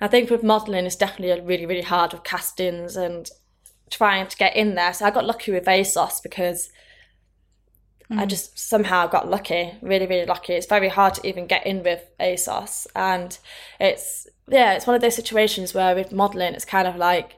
I 0.00 0.08
think 0.08 0.30
with 0.30 0.42
modelling, 0.42 0.86
it's 0.86 0.96
definitely 0.96 1.38
really, 1.42 1.66
really 1.66 1.82
hard 1.82 2.14
with 2.14 2.24
castings 2.24 2.96
and 2.96 3.30
trying 3.90 4.26
to 4.28 4.36
get 4.36 4.56
in 4.56 4.74
there. 4.74 4.92
So 4.92 5.04
I 5.04 5.10
got 5.10 5.26
lucky 5.26 5.52
with 5.52 5.64
ASOS 5.64 6.22
because 6.22 6.70
mm. 8.10 8.18
I 8.18 8.26
just 8.26 8.58
somehow 8.58 9.06
got 9.06 9.28
lucky, 9.28 9.74
really, 9.82 10.06
really 10.06 10.26
lucky. 10.26 10.54
It's 10.54 10.66
very 10.66 10.88
hard 10.88 11.14
to 11.14 11.26
even 11.26 11.46
get 11.46 11.66
in 11.66 11.82
with 11.82 12.02
ASOS. 12.18 12.86
And 12.94 13.36
it's, 13.78 14.26
yeah, 14.48 14.74
it's 14.74 14.86
one 14.86 14.96
of 14.96 15.02
those 15.02 15.16
situations 15.16 15.74
where 15.74 15.94
with 15.94 16.12
modeling, 16.12 16.54
it's 16.54 16.64
kind 16.64 16.88
of 16.88 16.96
like 16.96 17.36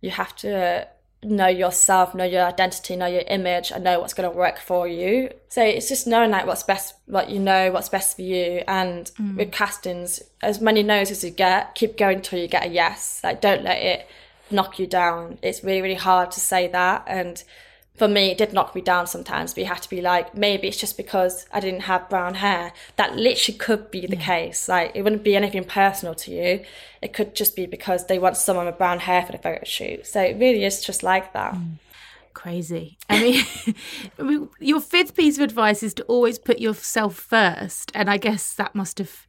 you 0.00 0.10
have 0.10 0.34
to 0.36 0.88
know 1.24 1.46
yourself, 1.46 2.14
know 2.14 2.24
your 2.24 2.44
identity, 2.44 2.96
know 2.96 3.06
your 3.06 3.22
image, 3.28 3.70
and 3.70 3.84
know 3.84 4.00
what's 4.00 4.14
going 4.14 4.28
to 4.28 4.36
work 4.36 4.58
for 4.58 4.88
you. 4.88 5.30
So 5.48 5.62
it's 5.62 5.88
just 5.88 6.06
knowing 6.06 6.32
like 6.32 6.46
what's 6.46 6.64
best, 6.64 6.94
what 7.06 7.30
you 7.30 7.38
know, 7.38 7.70
what's 7.70 7.88
best 7.88 8.16
for 8.16 8.22
you. 8.22 8.62
And 8.66 9.10
mm. 9.20 9.36
with 9.36 9.52
castings, 9.52 10.20
as 10.42 10.60
many 10.60 10.82
no's 10.82 11.10
as 11.10 11.22
you 11.22 11.30
get, 11.30 11.74
keep 11.74 11.96
going 11.96 12.22
till 12.22 12.40
you 12.40 12.48
get 12.48 12.66
a 12.66 12.68
yes. 12.68 13.20
Like 13.22 13.40
don't 13.40 13.62
let 13.62 13.78
it 13.78 14.08
knock 14.52 14.78
you 14.78 14.86
down. 14.86 15.38
It's 15.42 15.64
really, 15.64 15.82
really 15.82 15.94
hard 15.94 16.30
to 16.32 16.40
say 16.40 16.68
that. 16.68 17.04
And 17.06 17.42
for 17.94 18.08
me, 18.08 18.30
it 18.30 18.38
did 18.38 18.52
knock 18.52 18.74
me 18.74 18.80
down 18.80 19.06
sometimes, 19.06 19.52
but 19.52 19.60
you 19.60 19.66
have 19.66 19.80
to 19.80 19.90
be 19.90 20.00
like, 20.00 20.34
maybe 20.34 20.66
it's 20.66 20.78
just 20.78 20.96
because 20.96 21.46
I 21.52 21.60
didn't 21.60 21.82
have 21.82 22.08
brown 22.08 22.34
hair. 22.34 22.72
That 22.96 23.16
literally 23.16 23.58
could 23.58 23.90
be 23.90 24.06
the 24.06 24.16
yeah. 24.16 24.26
case. 24.26 24.68
Like, 24.68 24.92
it 24.94 25.02
wouldn't 25.02 25.22
be 25.22 25.36
anything 25.36 25.64
personal 25.64 26.14
to 26.16 26.30
you. 26.30 26.64
It 27.02 27.12
could 27.12 27.34
just 27.34 27.54
be 27.54 27.66
because 27.66 28.06
they 28.06 28.18
want 28.18 28.36
someone 28.36 28.66
with 28.66 28.78
brown 28.78 29.00
hair 29.00 29.22
for 29.24 29.32
the 29.32 29.38
photo 29.38 29.62
shoot. 29.64 30.06
So 30.06 30.22
it 30.22 30.38
really 30.38 30.64
is 30.64 30.82
just 30.84 31.02
like 31.02 31.32
that. 31.34 31.54
Mm. 31.54 31.74
Crazy. 32.32 32.96
I 33.10 33.44
mean, 34.18 34.48
your 34.58 34.80
fifth 34.80 35.14
piece 35.14 35.36
of 35.36 35.44
advice 35.44 35.82
is 35.82 35.92
to 35.94 36.02
always 36.04 36.38
put 36.38 36.60
yourself 36.60 37.14
first. 37.14 37.92
And 37.94 38.08
I 38.08 38.16
guess 38.16 38.54
that 38.54 38.74
must 38.74 38.98
have 38.98 39.28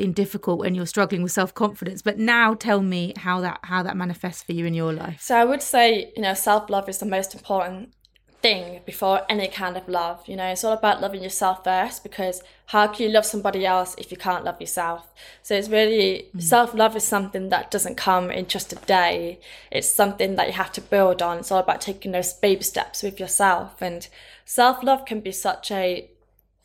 been 0.00 0.12
difficult 0.12 0.58
when 0.58 0.74
you're 0.74 0.92
struggling 0.96 1.22
with 1.22 1.32
self-confidence 1.32 2.00
but 2.02 2.18
now 2.18 2.54
tell 2.54 2.80
me 2.80 3.12
how 3.18 3.40
that 3.40 3.58
how 3.64 3.82
that 3.82 3.96
manifests 3.96 4.42
for 4.42 4.52
you 4.52 4.64
in 4.64 4.74
your 4.74 4.92
life. 4.92 5.18
So 5.20 5.36
i 5.36 5.44
would 5.44 5.62
say 5.74 6.12
you 6.16 6.22
know 6.22 6.34
self-love 6.34 6.88
is 6.88 6.98
the 6.98 7.10
most 7.16 7.34
important 7.34 7.92
thing 8.42 8.80
before 8.86 9.20
any 9.28 9.48
kind 9.48 9.76
of 9.76 9.86
love 9.88 10.26
you 10.26 10.36
know. 10.36 10.46
It's 10.46 10.64
all 10.64 10.72
about 10.72 11.00
loving 11.00 11.22
yourself 11.22 11.64
first 11.64 12.02
because 12.02 12.42
how 12.66 12.86
can 12.86 13.06
you 13.06 13.12
love 13.12 13.26
somebody 13.26 13.66
else 13.66 13.94
if 13.98 14.10
you 14.10 14.16
can't 14.16 14.44
love 14.44 14.60
yourself? 14.60 15.02
So 15.42 15.54
it's 15.54 15.68
really 15.68 16.28
mm. 16.34 16.42
self-love 16.42 16.96
is 16.96 17.04
something 17.04 17.50
that 17.50 17.70
doesn't 17.70 17.96
come 17.96 18.30
in 18.30 18.46
just 18.46 18.72
a 18.72 18.76
day. 18.76 19.40
It's 19.70 19.94
something 19.94 20.36
that 20.36 20.46
you 20.46 20.54
have 20.54 20.72
to 20.72 20.80
build 20.80 21.20
on. 21.20 21.38
It's 21.38 21.52
all 21.52 21.60
about 21.66 21.80
taking 21.82 22.12
those 22.12 22.32
baby 22.32 22.62
steps 22.62 23.02
with 23.02 23.20
yourself. 23.20 23.82
And 23.82 24.08
self-love 24.44 25.04
can 25.04 25.20
be 25.20 25.32
such 25.32 25.70
a 25.70 26.08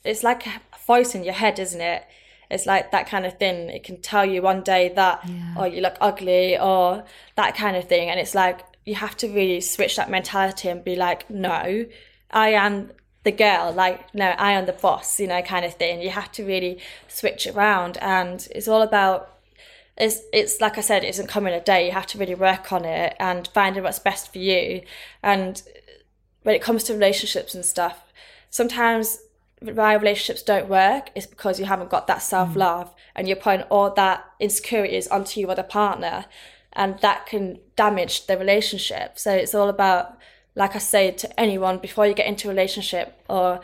it's 0.04 0.24
like 0.24 0.48
a 0.48 0.62
voice 0.88 1.16
in 1.16 1.24
your 1.24 1.34
head 1.34 1.60
isn't 1.60 1.82
it 1.82 2.06
it's 2.50 2.66
like 2.66 2.92
that 2.92 3.08
kind 3.08 3.26
of 3.26 3.38
thing. 3.38 3.70
It 3.70 3.84
can 3.84 4.02
tell 4.02 4.26
you 4.26 4.42
one 4.42 4.62
day 4.62 4.92
that, 4.96 5.22
yeah. 5.28 5.56
oh, 5.58 5.66
you 5.66 5.82
look 5.82 5.98
ugly 6.02 6.58
or 6.58 7.04
that 7.36 7.56
kind 7.56 7.76
of 7.76 7.88
thing. 7.88 8.10
And 8.10 8.20
it's 8.20 8.36
like, 8.36 8.62
you 8.86 8.96
have 8.96 9.18
to 9.18 9.28
really 9.28 9.62
switch 9.62 9.96
that 9.96 10.10
mentality 10.10 10.70
and 10.70 10.84
be 10.84 10.96
like, 10.96 11.30
no, 11.30 11.86
I 12.32 12.50
am 12.50 12.92
the 13.24 13.32
girl, 13.32 13.74
like, 13.74 14.14
no, 14.14 14.26
I 14.26 14.52
am 14.52 14.68
the 14.68 14.74
boss, 14.74 15.20
you 15.20 15.28
know, 15.28 15.42
kind 15.42 15.66
of 15.66 15.74
thing. 15.74 16.02
You 16.02 16.12
have 16.12 16.32
to 16.34 16.46
really 16.46 16.80
switch 17.08 17.48
around. 17.48 17.98
And 17.98 18.48
it's 18.52 18.68
all 18.68 18.84
about 18.84 19.32
it's 19.98 20.22
it's 20.34 20.60
like 20.60 20.78
I 20.78 20.82
said, 20.82 21.04
it 21.04 21.10
isn't 21.10 21.28
coming 21.28 21.54
a 21.54 21.62
day. 21.62 21.86
You 21.86 21.92
have 21.94 22.08
to 22.08 22.18
really 22.18 22.36
work 22.36 22.72
on 22.72 22.86
it 22.86 23.16
and 23.20 23.48
finding 23.48 23.84
what's 23.84 24.00
best 24.00 24.32
for 24.32 24.40
you. 24.40 24.82
And 25.24 25.62
when 26.44 26.56
it 26.56 26.62
comes 26.62 26.84
to 26.86 26.94
relationships 26.94 27.56
and 27.56 27.66
stuff, 27.66 28.14
sometimes 28.50 29.20
why 29.74 29.94
relationships 29.94 30.44
don't 30.44 30.70
work 30.70 31.10
is 31.16 31.26
because 31.26 31.60
you 31.60 31.66
haven't 31.66 31.90
got 31.90 32.08
that 32.08 32.22
self 32.22 32.56
love 32.56 32.88
mm. 32.88 33.00
and 33.16 33.28
you're 33.28 33.38
putting 33.38 33.64
all 33.64 33.92
that 33.92 34.26
insecurities 34.40 35.08
onto 35.08 35.40
your 35.40 35.52
other 35.52 35.64
partner, 35.64 36.26
and 36.74 37.00
that 37.00 37.26
can 37.26 37.60
damage 37.76 38.28
the 38.28 38.38
relationship. 38.38 39.18
So 39.18 39.32
it's 39.32 39.56
all 39.56 39.70
about, 39.70 40.18
like 40.56 40.76
I 40.76 40.80
say 40.80 41.12
to 41.12 41.40
anyone, 41.40 41.78
before 41.80 42.06
you 42.06 42.14
get 42.14 42.28
into 42.28 42.48
a 42.48 42.52
relationship 42.52 43.22
or 43.30 43.62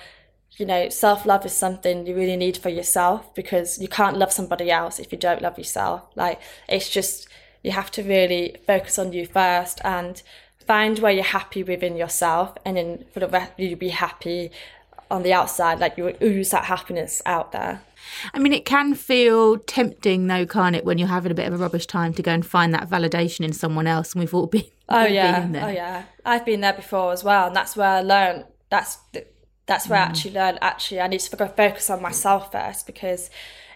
you 0.58 0.66
know, 0.66 0.90
self 0.90 1.26
love 1.26 1.46
is 1.46 1.54
something 1.54 2.06
you 2.06 2.16
really 2.16 2.36
need 2.36 2.58
for 2.58 2.70
yourself 2.70 3.34
because 3.34 3.80
you 3.80 3.88
can't 3.88 4.18
love 4.18 4.32
somebody 4.32 4.70
else 4.70 5.00
if 5.00 5.12
you 5.12 5.18
don't 5.18 5.42
love 5.42 5.58
yourself. 5.58 6.04
Like, 6.16 6.40
it's 6.68 6.90
just, 6.90 7.28
you 7.64 7.72
have 7.72 7.90
to 7.92 8.04
really 8.04 8.58
focus 8.68 9.00
on 9.00 9.14
you 9.14 9.26
first 9.26 9.80
and 9.84 10.22
find 10.68 11.00
where 11.00 11.12
you're 11.12 11.24
happy 11.24 11.64
within 11.64 11.96
yourself, 11.96 12.58
and 12.66 12.78
then 12.78 13.06
for 13.14 13.20
the 13.20 13.28
rest, 13.28 13.54
you'll 13.58 13.78
be 13.78 13.90
happy 13.90 14.52
on 15.12 15.24
the 15.24 15.34
outside, 15.34 15.80
like 15.80 15.98
you 15.98 16.16
ooze 16.22 16.52
that 16.52 16.66
happiness 16.66 17.22
out 17.26 17.52
there. 17.52 17.82
I 18.34 18.40
mean, 18.40 18.54
it 18.54 18.66
can 18.66 18.96
feel 18.96 19.58
tempting, 19.58 20.28
though, 20.28 20.46
can't 20.46 20.76
it, 20.76 20.86
when 20.86 20.98
you're 20.98 21.08
having 21.08 21.32
a 21.32 21.36
bit 21.36 21.48
of 21.48 21.54
a 21.54 21.58
rubbish 21.58 21.86
time 21.86 22.14
to 22.16 22.24
go 22.24 22.32
and 22.32 22.46
find 22.46 22.74
that 22.74 22.90
validation 22.90 23.46
in 23.46 23.54
someone 23.54 23.88
else, 23.88 24.14
and 24.14 24.22
we've 24.22 24.34
all 24.34 24.48
been. 24.48 24.66
Oh 24.90 25.06
yeah, 25.06 25.42
been 25.42 25.56
oh 25.64 25.70
yeah. 25.70 26.04
I've 26.26 26.46
been 26.46 26.62
there 26.62 26.74
before 26.74 27.12
as 27.14 27.24
well, 27.24 27.48
and 27.48 27.56
that's 27.56 27.78
where 27.78 27.88
I 27.88 28.02
learned. 28.02 28.46
That's 28.70 28.98
that's 29.66 29.88
where 29.88 30.00
mm. 30.00 30.04
I 30.04 30.06
actually 30.06 30.34
learned 30.34 30.58
actually 30.62 31.00
I 31.00 31.08
need 31.08 31.22
to 31.22 31.38
focus 31.38 31.90
on 31.90 32.02
myself 32.02 32.52
first 32.52 32.86
because 32.86 33.30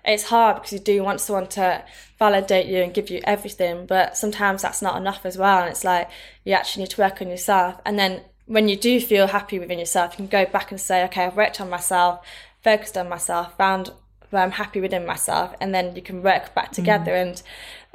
it's 0.03 0.23
hard 0.23 0.57
because 0.57 0.73
you 0.73 0.79
do 0.79 1.03
want 1.03 1.21
someone 1.21 1.47
to 1.47 1.83
validate 2.19 2.67
you 2.67 2.81
and 2.81 2.93
give 2.93 3.09
you 3.09 3.21
everything, 3.23 3.85
but 3.85 4.17
sometimes 4.17 4.61
that's 4.61 4.81
not 4.81 4.97
enough 4.97 5.25
as 5.25 5.37
well. 5.37 5.61
And 5.61 5.69
it's 5.69 5.83
like 5.83 6.09
you 6.43 6.53
actually 6.53 6.83
need 6.83 6.91
to 6.91 7.01
work 7.01 7.21
on 7.21 7.29
yourself. 7.29 7.79
And 7.85 7.97
then 7.97 8.21
when 8.45 8.67
you 8.67 8.75
do 8.75 8.99
feel 8.99 9.27
happy 9.27 9.59
within 9.59 9.79
yourself, 9.79 10.13
you 10.13 10.17
can 10.17 10.27
go 10.27 10.45
back 10.49 10.71
and 10.71 10.79
say, 10.79 11.03
okay, 11.05 11.25
I've 11.25 11.35
worked 11.35 11.59
on 11.59 11.69
myself, 11.69 12.25
focused 12.63 12.97
on 12.97 13.09
myself, 13.09 13.57
found 13.57 13.91
where 14.29 14.43
I'm 14.43 14.51
happy 14.51 14.81
within 14.81 15.05
myself, 15.05 15.55
and 15.59 15.73
then 15.73 15.95
you 15.95 16.01
can 16.01 16.21
work 16.21 16.53
back 16.53 16.71
together. 16.71 17.11
Mm. 17.11 17.21
And 17.21 17.43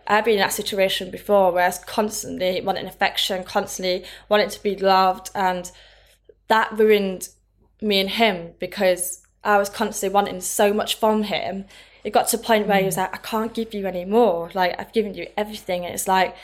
I've 0.06 0.24
been 0.24 0.34
in 0.34 0.40
that 0.40 0.52
situation 0.52 1.10
before 1.10 1.52
where 1.52 1.64
I 1.64 1.68
was 1.68 1.78
constantly 1.78 2.60
wanting 2.60 2.86
affection, 2.86 3.44
constantly 3.44 4.04
wanting 4.28 4.50
to 4.50 4.62
be 4.62 4.76
loved, 4.76 5.30
and 5.34 5.70
that 6.48 6.72
ruined 6.72 7.28
me 7.80 8.00
and 8.00 8.10
him 8.10 8.52
because 8.58 9.24
I 9.44 9.56
was 9.58 9.68
constantly 9.68 10.12
wanting 10.12 10.40
so 10.40 10.72
much 10.72 10.96
from 10.96 11.24
him. 11.24 11.66
It 12.02 12.10
got 12.10 12.28
to 12.28 12.38
a 12.38 12.40
point 12.40 12.66
where 12.66 12.78
he 12.78 12.86
was 12.86 12.96
mm. 12.96 13.02
like, 13.02 13.14
I 13.14 13.18
can't 13.18 13.54
give 13.54 13.72
you 13.72 13.86
any 13.86 14.04
more. 14.04 14.50
Like, 14.54 14.74
I've 14.80 14.92
given 14.92 15.14
you 15.14 15.28
everything. 15.36 15.84
And 15.84 15.94
it's 15.94 16.08
like, 16.08 16.34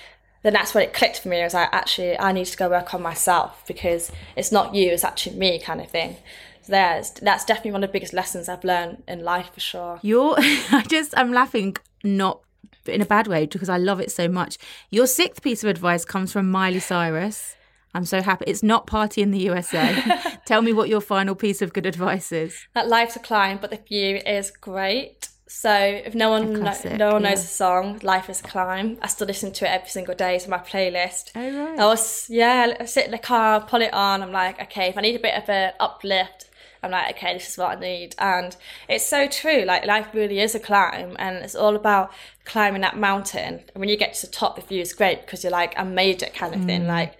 then 0.46 0.52
that's 0.52 0.74
when 0.74 0.84
it 0.84 0.92
clicked 0.92 1.18
for 1.18 1.28
me. 1.28 1.40
I 1.40 1.44
was 1.44 1.54
like, 1.54 1.70
actually, 1.72 2.16
I 2.16 2.30
need 2.30 2.44
to 2.44 2.56
go 2.56 2.68
work 2.68 2.94
on 2.94 3.02
myself 3.02 3.64
because 3.66 4.12
it's 4.36 4.52
not 4.52 4.76
you, 4.76 4.92
it's 4.92 5.02
actually 5.02 5.36
me 5.36 5.58
kind 5.58 5.80
of 5.80 5.90
thing. 5.90 6.18
So 6.62 6.70
there's, 6.70 7.10
that's 7.10 7.44
definitely 7.44 7.72
one 7.72 7.82
of 7.82 7.88
the 7.88 7.92
biggest 7.92 8.12
lessons 8.12 8.48
I've 8.48 8.62
learned 8.62 9.02
in 9.08 9.24
life 9.24 9.50
for 9.52 9.58
sure. 9.58 9.98
You're, 10.02 10.36
I 10.38 10.84
just, 10.88 11.14
I'm 11.16 11.32
laughing 11.32 11.76
not 12.04 12.42
in 12.86 13.02
a 13.02 13.04
bad 13.04 13.26
way 13.26 13.46
because 13.46 13.68
I 13.68 13.76
love 13.76 13.98
it 13.98 14.12
so 14.12 14.28
much. 14.28 14.56
Your 14.88 15.08
sixth 15.08 15.42
piece 15.42 15.64
of 15.64 15.68
advice 15.68 16.04
comes 16.04 16.32
from 16.32 16.48
Miley 16.48 16.78
Cyrus. 16.78 17.56
I'm 17.92 18.04
so 18.04 18.22
happy. 18.22 18.44
It's 18.46 18.62
not 18.62 18.86
party 18.86 19.22
in 19.22 19.32
the 19.32 19.40
USA. 19.40 20.00
Tell 20.44 20.62
me 20.62 20.72
what 20.72 20.88
your 20.88 21.00
final 21.00 21.34
piece 21.34 21.60
of 21.60 21.72
good 21.72 21.86
advice 21.86 22.30
is. 22.30 22.68
That 22.72 22.86
life's 22.86 23.16
a 23.16 23.18
climb, 23.18 23.58
but 23.60 23.70
the 23.70 23.78
view 23.78 24.18
is 24.24 24.52
great. 24.52 25.25
So 25.48 25.72
if 25.72 26.14
no 26.14 26.30
one 26.30 26.56
classic, 26.56 26.98
no 26.98 27.12
one 27.12 27.22
yeah. 27.22 27.30
knows 27.30 27.42
the 27.42 27.48
song, 27.48 28.00
Life 28.02 28.28
is 28.28 28.40
a 28.40 28.42
Climb, 28.42 28.98
I 29.00 29.06
still 29.06 29.28
listen 29.28 29.52
to 29.52 29.64
it 29.64 29.68
every 29.68 29.88
single 29.88 30.14
day 30.14 30.38
to 30.40 30.50
my 30.50 30.58
playlist. 30.58 31.30
Oh 31.36 31.40
right. 31.40 31.78
I 31.78 31.84
was 31.86 32.28
yeah, 32.28 32.74
I 32.80 32.84
sit 32.84 33.04
in 33.04 33.12
the 33.12 33.18
car, 33.18 33.60
pull 33.60 33.80
it 33.80 33.94
on, 33.94 34.22
I'm 34.22 34.32
like, 34.32 34.60
okay, 34.62 34.88
if 34.88 34.98
I 34.98 35.02
need 35.02 35.14
a 35.14 35.20
bit 35.20 35.40
of 35.40 35.48
an 35.48 35.72
uplift, 35.78 36.50
I'm 36.82 36.90
like, 36.90 37.16
okay, 37.16 37.34
this 37.34 37.48
is 37.48 37.58
what 37.58 37.76
I 37.76 37.80
need. 37.80 38.14
And 38.18 38.56
it's 38.88 39.06
so 39.06 39.28
true. 39.28 39.62
Like 39.62 39.86
life 39.86 40.08
really 40.12 40.40
is 40.40 40.54
a 40.54 40.60
climb 40.60 41.14
and 41.18 41.36
it's 41.36 41.54
all 41.54 41.76
about 41.76 42.12
climbing 42.44 42.80
that 42.82 42.96
mountain. 42.96 43.60
And 43.72 43.76
when 43.76 43.88
you 43.88 43.96
get 43.96 44.14
to 44.14 44.26
the 44.26 44.32
top, 44.32 44.56
the 44.56 44.62
view 44.62 44.80
is 44.80 44.92
great 44.92 45.22
because 45.22 45.44
you're 45.44 45.52
like, 45.52 45.74
I 45.78 45.84
made 45.84 46.22
it 46.22 46.34
kind 46.34 46.54
of 46.54 46.62
mm. 46.62 46.66
thing. 46.66 46.86
Like 46.88 47.16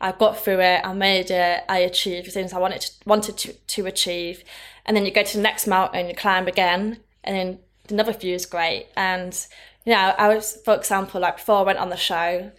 I 0.00 0.12
got 0.12 0.38
through 0.42 0.60
it, 0.60 0.80
I 0.84 0.92
made 0.94 1.30
it, 1.30 1.64
I 1.68 1.78
achieved 1.78 2.26
the 2.26 2.32
things 2.32 2.52
I 2.52 2.58
wanted 2.58 2.80
to, 2.80 2.92
wanted 3.06 3.36
to, 3.38 3.52
to 3.52 3.86
achieve. 3.86 4.42
And 4.84 4.96
then 4.96 5.04
you 5.04 5.12
go 5.12 5.22
to 5.22 5.36
the 5.36 5.42
next 5.42 5.66
mountain, 5.66 6.08
you 6.08 6.14
climb 6.14 6.48
again, 6.48 6.98
and 7.24 7.36
then 7.36 7.58
another 7.90 8.12
view 8.12 8.34
is 8.34 8.46
great. 8.46 8.86
And, 8.96 9.34
you 9.84 9.92
know, 9.92 10.14
I 10.18 10.34
was, 10.34 10.58
for 10.64 10.74
example, 10.74 11.20
like 11.20 11.36
before 11.36 11.58
I 11.58 11.62
went 11.62 11.78
on 11.78 11.90
the 11.90 11.96
show, 11.96 12.50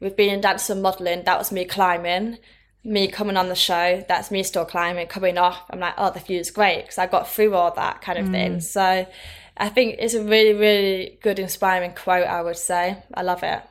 with 0.00 0.16
being 0.16 0.34
in 0.34 0.40
dance 0.40 0.68
and 0.70 0.82
modelling, 0.82 1.24
that 1.24 1.38
was 1.38 1.50
me 1.52 1.64
climbing. 1.64 2.38
Me 2.86 3.08
coming 3.08 3.38
on 3.38 3.48
the 3.48 3.54
show, 3.54 4.04
that's 4.08 4.30
me 4.30 4.42
still 4.42 4.66
climbing, 4.66 5.06
coming 5.06 5.38
off. 5.38 5.62
I'm 5.70 5.80
like, 5.80 5.94
oh, 5.96 6.10
the 6.10 6.20
view 6.20 6.38
is 6.38 6.50
great 6.50 6.82
because 6.82 6.98
I 6.98 7.06
got 7.06 7.26
through 7.26 7.54
all 7.54 7.72
that 7.74 8.02
kind 8.02 8.18
of 8.18 8.26
mm. 8.26 8.32
thing. 8.32 8.60
So 8.60 9.06
I 9.56 9.68
think 9.70 9.96
it's 9.98 10.12
a 10.12 10.22
really, 10.22 10.52
really 10.52 11.18
good, 11.22 11.38
inspiring 11.38 11.94
quote, 11.94 12.26
I 12.26 12.42
would 12.42 12.58
say. 12.58 12.98
I 13.14 13.22
love 13.22 13.42
it. 13.42 13.62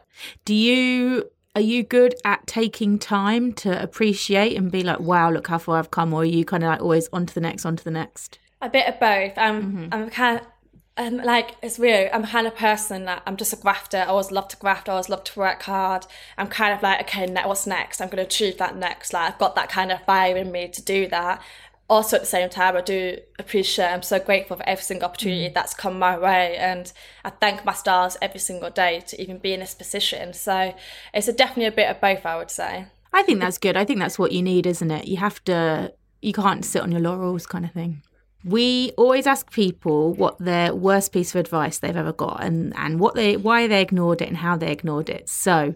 Do 0.46 0.56
you 0.56 1.30
are 1.56 1.62
you 1.62 1.84
good 1.84 2.16
at 2.26 2.48
taking 2.48 2.98
time 2.98 3.54
to 3.54 3.82
appreciate 3.82 4.58
and 4.58 4.72
be 4.72 4.82
like, 4.82 5.00
wow, 5.00 5.30
look 5.30 5.48
how 5.48 5.60
far 5.60 5.78
I've 5.78 5.92
come? 5.92 6.12
Or 6.12 6.22
are 6.22 6.26
you 6.26 6.44
kind 6.44 6.64
of 6.64 6.70
like 6.70 6.82
always 6.82 7.08
on 7.14 7.28
to 7.28 7.34
the 7.34 7.42
next, 7.42 7.66
on 7.66 7.76
to 7.76 7.84
the 7.84 7.92
next? 7.92 8.40
A 8.62 8.70
bit 8.70 8.88
of 8.88 9.00
both. 9.00 9.38
I'm, 9.38 9.62
mm-hmm. 9.62 9.88
I'm 9.92 10.10
kind 10.10 10.40
of, 10.40 10.48
I'm 10.96 11.18
like, 11.18 11.56
it's 11.64 11.80
weird. 11.80 12.12
I'm 12.14 12.24
kind 12.24 12.46
of 12.46 12.56
person 12.56 13.06
that 13.06 13.24
I'm 13.26 13.36
just 13.36 13.52
a 13.52 13.56
grafter. 13.56 13.98
I 13.98 14.06
always 14.06 14.32
love 14.32 14.48
to 14.50 14.58
graft. 14.58 14.88
I 14.88 14.92
always 14.92 15.10
love 15.10 15.24
to 15.24 15.40
work 15.40 15.64
hard. 15.64 16.06
I'm 16.38 16.48
kind 16.48 16.74
of 16.74 16.84
like, 16.84 17.02
okay, 17.02 17.28
what's 17.46 17.66
next? 17.66 18.00
I'm 18.00 18.10
going 18.10 18.18
to 18.18 18.24
achieve 18.24 18.60
that 18.60 18.78
next. 18.78 19.12
Like, 19.12 19.34
I've 19.34 19.40
got 19.40 19.56
that 19.56 19.70
kind 19.70 19.92
of 19.92 20.04
fire 20.06 20.38
in 20.38 20.52
me 20.52 20.68
to 20.68 20.82
do 20.84 21.08
that 21.08 21.42
also 21.90 22.16
at 22.16 22.22
the 22.22 22.28
same 22.28 22.50
time, 22.50 22.76
I 22.76 22.82
do 22.82 23.18
appreciate, 23.40 23.88
I'm 23.88 24.04
so 24.04 24.20
grateful 24.20 24.58
for 24.58 24.68
every 24.68 24.84
single 24.84 25.08
opportunity 25.08 25.50
mm. 25.50 25.54
that's 25.54 25.74
come 25.74 26.00
my 26.00 26.18
way. 26.18 26.58
And 26.58 26.92
I 27.24 27.30
thank 27.30 27.66
my 27.66 27.74
stars 27.74 28.18
every 28.22 28.40
single 28.40 28.70
day 28.70 29.02
to 29.08 29.22
even 29.22 29.38
be 29.38 29.54
in 29.54 29.60
this 29.60 29.76
position. 29.76 30.34
So 30.34 30.74
it's 31.14 31.28
a, 31.28 31.34
definitely 31.34 31.66
a 31.66 31.72
bit 31.72 31.90
of 31.90 32.00
both, 32.02 32.26
I 32.26 32.38
would 32.38 32.52
say. 32.52 32.88
I 33.12 33.24
think 33.24 33.40
that's 33.40 33.58
good. 33.58 33.78
I 33.78 33.86
think 33.86 34.00
that's 34.00 34.18
what 34.18 34.32
you 34.32 34.42
need, 34.42 34.66
isn't 34.66 34.90
it? 34.90 35.08
You 35.08 35.18
have 35.18 35.44
to, 35.46 35.94
you 36.22 36.34
can't 36.34 36.66
sit 36.66 36.82
on 36.82 36.92
your 36.92 37.02
laurels 37.02 37.46
kind 37.46 37.66
of 37.66 37.72
thing. 37.72 38.02
We 38.44 38.92
always 38.98 39.26
ask 39.26 39.52
people 39.52 40.14
what 40.14 40.38
their 40.38 40.76
worst 40.76 41.14
piece 41.14 41.34
of 41.34 41.40
advice 41.40 41.78
they've 41.80 41.96
ever 41.96 42.14
got 42.14 42.44
and, 42.44 42.76
and 42.76 43.00
what 43.00 43.16
they 43.16 43.38
why 43.38 43.68
they 43.68 43.82
ignored 43.82 44.22
it 44.22 44.28
and 44.28 44.38
how 44.38 44.58
they 44.58 44.72
ignored 44.72 45.10
it. 45.10 45.30
So 45.30 45.76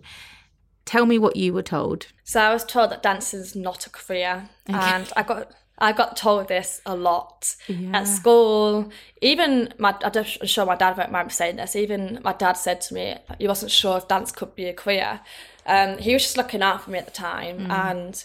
tell 0.85 1.05
me 1.05 1.17
what 1.17 1.35
you 1.35 1.53
were 1.53 1.63
told. 1.63 2.07
So 2.23 2.41
I 2.41 2.51
was 2.53 2.65
told 2.65 2.91
that 2.91 3.03
dancing's 3.03 3.55
not 3.55 3.87
a 3.87 3.89
career. 3.89 4.49
Okay. 4.69 4.77
And 4.77 5.11
I 5.15 5.23
got 5.23 5.51
I 5.79 5.91
got 5.91 6.17
told 6.17 6.47
this 6.47 6.81
a 6.85 6.95
lot 6.95 7.55
yeah. 7.67 7.99
at 7.99 8.07
school. 8.07 8.89
Even 9.21 9.73
my, 9.77 9.95
I'm 10.01 10.23
sure 10.23 10.65
my 10.65 10.75
dad 10.75 10.97
won't 10.97 11.11
mind 11.11 11.31
saying 11.31 11.57
this. 11.57 11.75
Even 11.75 12.19
my 12.23 12.33
dad 12.33 12.53
said 12.53 12.81
to 12.81 12.95
me, 12.95 13.15
he 13.37 13.47
wasn't 13.47 13.71
sure 13.71 13.97
if 13.97 14.07
dance 14.07 14.31
could 14.31 14.55
be 14.55 14.65
a 14.65 14.73
career. 14.73 15.19
Um, 15.67 15.99
he 15.99 16.13
was 16.13 16.23
just 16.23 16.37
looking 16.37 16.63
out 16.63 16.81
for 16.81 16.89
me 16.89 16.97
at 16.97 17.05
the 17.05 17.11
time, 17.11 17.67
mm. 17.67 17.69
and 17.69 18.23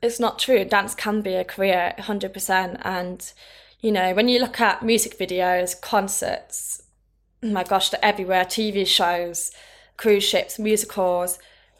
it's 0.00 0.20
not 0.20 0.38
true. 0.38 0.64
Dance 0.64 0.94
can 0.94 1.20
be 1.20 1.34
a 1.34 1.44
career, 1.44 1.94
hundred 1.98 2.32
percent. 2.32 2.78
And 2.82 3.30
you 3.86 3.92
know, 3.92 4.14
when 4.14 4.28
you 4.28 4.40
look 4.40 4.60
at 4.60 4.82
music 4.82 5.16
videos, 5.16 5.80
concerts, 5.80 6.82
oh 7.42 7.48
my 7.48 7.62
gosh, 7.62 7.90
they're 7.90 8.04
everywhere. 8.04 8.44
TV 8.44 8.84
shows, 8.84 9.52
cruise 9.96 10.24
ships, 10.24 10.58
musicals 10.58 11.38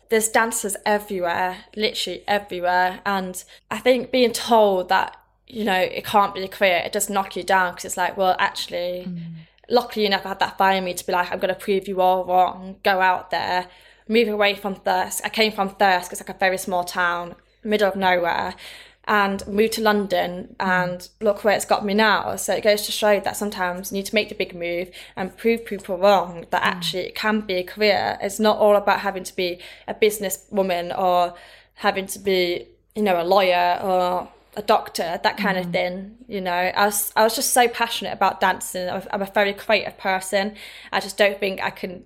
there's 0.08 0.28
dancers 0.28 0.76
everywhere, 0.84 1.64
literally 1.74 2.22
everywhere. 2.28 3.00
And 3.04 3.42
I 3.70 3.78
think 3.78 4.10
being 4.10 4.32
told 4.32 4.88
that, 4.88 5.16
you 5.46 5.64
know, 5.64 5.78
it 5.78 6.04
can't 6.04 6.34
be 6.34 6.44
a 6.44 6.48
career, 6.48 6.82
it 6.84 6.92
does 6.92 7.10
knock 7.10 7.36
you 7.36 7.42
down 7.42 7.72
because 7.72 7.86
it's 7.86 7.96
like, 7.96 8.16
well, 8.16 8.36
actually, 8.38 9.06
mm. 9.08 9.32
luckily 9.68 10.06
enough, 10.06 10.24
I 10.24 10.30
had 10.30 10.38
that 10.40 10.58
fire 10.58 10.78
in 10.78 10.84
me 10.84 10.94
to 10.94 11.06
be 11.06 11.12
like, 11.12 11.32
I'm 11.32 11.38
going 11.38 11.54
to 11.54 11.60
prove 11.60 11.88
you 11.88 12.00
all 12.00 12.24
wrong, 12.24 12.76
go 12.84 13.00
out 13.00 13.30
there, 13.30 13.66
move 14.08 14.28
away 14.28 14.54
from 14.54 14.76
Thirsk. 14.76 15.24
I 15.24 15.28
came 15.28 15.52
from 15.52 15.70
Thirsk, 15.70 16.12
it's 16.12 16.20
like 16.20 16.34
a 16.34 16.38
very 16.38 16.58
small 16.58 16.84
town, 16.84 17.34
middle 17.64 17.88
of 17.88 17.96
nowhere 17.96 18.54
and 19.08 19.46
moved 19.46 19.74
to 19.74 19.82
London 19.82 20.56
and 20.58 21.08
look 21.20 21.44
where 21.44 21.54
it's 21.54 21.64
got 21.64 21.84
me 21.84 21.94
now. 21.94 22.34
So 22.36 22.54
it 22.54 22.64
goes 22.64 22.82
to 22.86 22.92
show 22.92 23.20
that 23.20 23.36
sometimes 23.36 23.92
you 23.92 23.96
need 23.96 24.06
to 24.06 24.14
make 24.14 24.28
the 24.28 24.34
big 24.34 24.54
move 24.54 24.90
and 25.14 25.36
prove 25.36 25.64
people 25.64 25.96
wrong 25.96 26.46
that 26.50 26.62
mm. 26.62 26.66
actually 26.66 27.02
it 27.06 27.14
can 27.14 27.40
be 27.40 27.54
a 27.54 27.62
career. 27.62 28.18
It's 28.20 28.40
not 28.40 28.58
all 28.58 28.74
about 28.74 29.00
having 29.00 29.24
to 29.24 29.36
be 29.36 29.60
a 29.86 29.94
businesswoman 29.94 30.96
or 30.98 31.34
having 31.74 32.06
to 32.06 32.18
be, 32.18 32.66
you 32.96 33.02
know, 33.02 33.20
a 33.20 33.22
lawyer 33.22 33.78
or 33.82 34.28
a 34.56 34.62
doctor, 34.62 35.20
that 35.22 35.36
kind 35.36 35.56
mm. 35.56 35.64
of 35.64 35.70
thing. 35.70 36.16
You 36.26 36.40
know, 36.40 36.52
I 36.52 36.86
was 36.86 37.12
I 37.14 37.22
was 37.22 37.36
just 37.36 37.52
so 37.52 37.68
passionate 37.68 38.12
about 38.12 38.40
dancing. 38.40 38.88
I'm 38.90 39.22
a 39.22 39.30
very 39.32 39.52
creative 39.52 39.98
person. 39.98 40.56
I 40.90 40.98
just 40.98 41.16
don't 41.16 41.38
think 41.38 41.62
I 41.62 41.70
can 41.70 42.04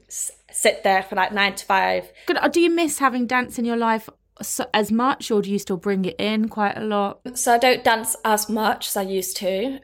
sit 0.51 0.83
there 0.83 1.03
for 1.03 1.15
like 1.15 1.33
nine 1.33 1.55
to 1.55 1.65
five. 1.65 2.11
Good. 2.27 2.39
Do 2.53 2.61
you 2.61 2.71
miss 2.71 2.99
having 2.99 3.27
dance 3.27 3.59
in 3.59 3.65
your 3.65 3.77
life 3.77 4.11
so, 4.43 4.67
as 4.75 4.91
much, 4.91 5.31
or 5.31 5.43
do 5.43 5.51
you 5.51 5.59
still 5.59 5.77
bring 5.77 6.05
it 6.05 6.17
in 6.19 6.49
quite 6.49 6.77
a 6.77 6.85
lot? 6.85 7.21
So 7.35 7.55
I 7.55 7.59
don't 7.59 7.85
dance 7.85 8.17
as 8.25 8.49
much 8.49 8.89
as 8.89 8.97
I 8.97 9.03
used 9.03 9.37
to, 9.39 9.81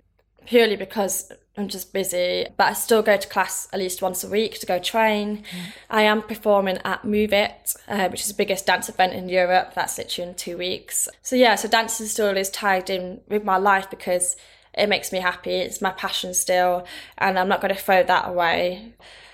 purely 0.47 0.77
because 0.77 1.33
I'm 1.57 1.69
just 1.69 1.92
busy, 1.92 2.47
but 2.57 2.64
I 2.64 2.73
still 2.75 3.03
go 3.03 3.16
to 3.16 3.29
class 3.29 3.69
at 3.73 3.79
least 3.79 4.03
once 4.03 4.23
a 4.23 4.29
week 4.29 4.59
to 4.61 4.66
go 4.66 4.79
train. 4.79 5.38
Mm. 5.38 5.42
I 5.88 6.03
am 6.03 6.23
performing 6.23 6.79
at 6.85 7.05
Move 7.05 7.33
It, 7.33 7.75
uh, 7.88 8.09
which 8.09 8.21
is 8.21 8.29
the 8.29 8.35
biggest 8.35 8.66
dance 8.66 8.88
event 8.88 9.14
in 9.14 9.29
Europe. 9.29 9.73
That's 9.75 9.97
literally 9.97 10.31
in 10.31 10.37
two 10.37 10.59
weeks. 10.59 11.09
So 11.23 11.35
yeah, 11.35 11.55
so 11.55 11.69
dancing 11.69 12.07
still 12.07 12.37
is 12.37 12.51
tied 12.51 12.90
in 12.90 13.23
with 13.29 13.42
my 13.42 13.57
life 13.57 13.88
because 13.88 14.37
it 14.75 14.88
makes 14.88 15.12
me 15.12 15.21
happy. 15.21 15.55
It's 15.55 15.81
my 15.81 15.90
passion 15.92 16.35
still, 16.35 16.87
and 17.16 17.38
I'm 17.38 17.49
not 17.49 17.62
going 17.62 17.75
to 17.75 17.81
throw 17.81 18.03
that 18.03 18.29
away. 18.29 18.92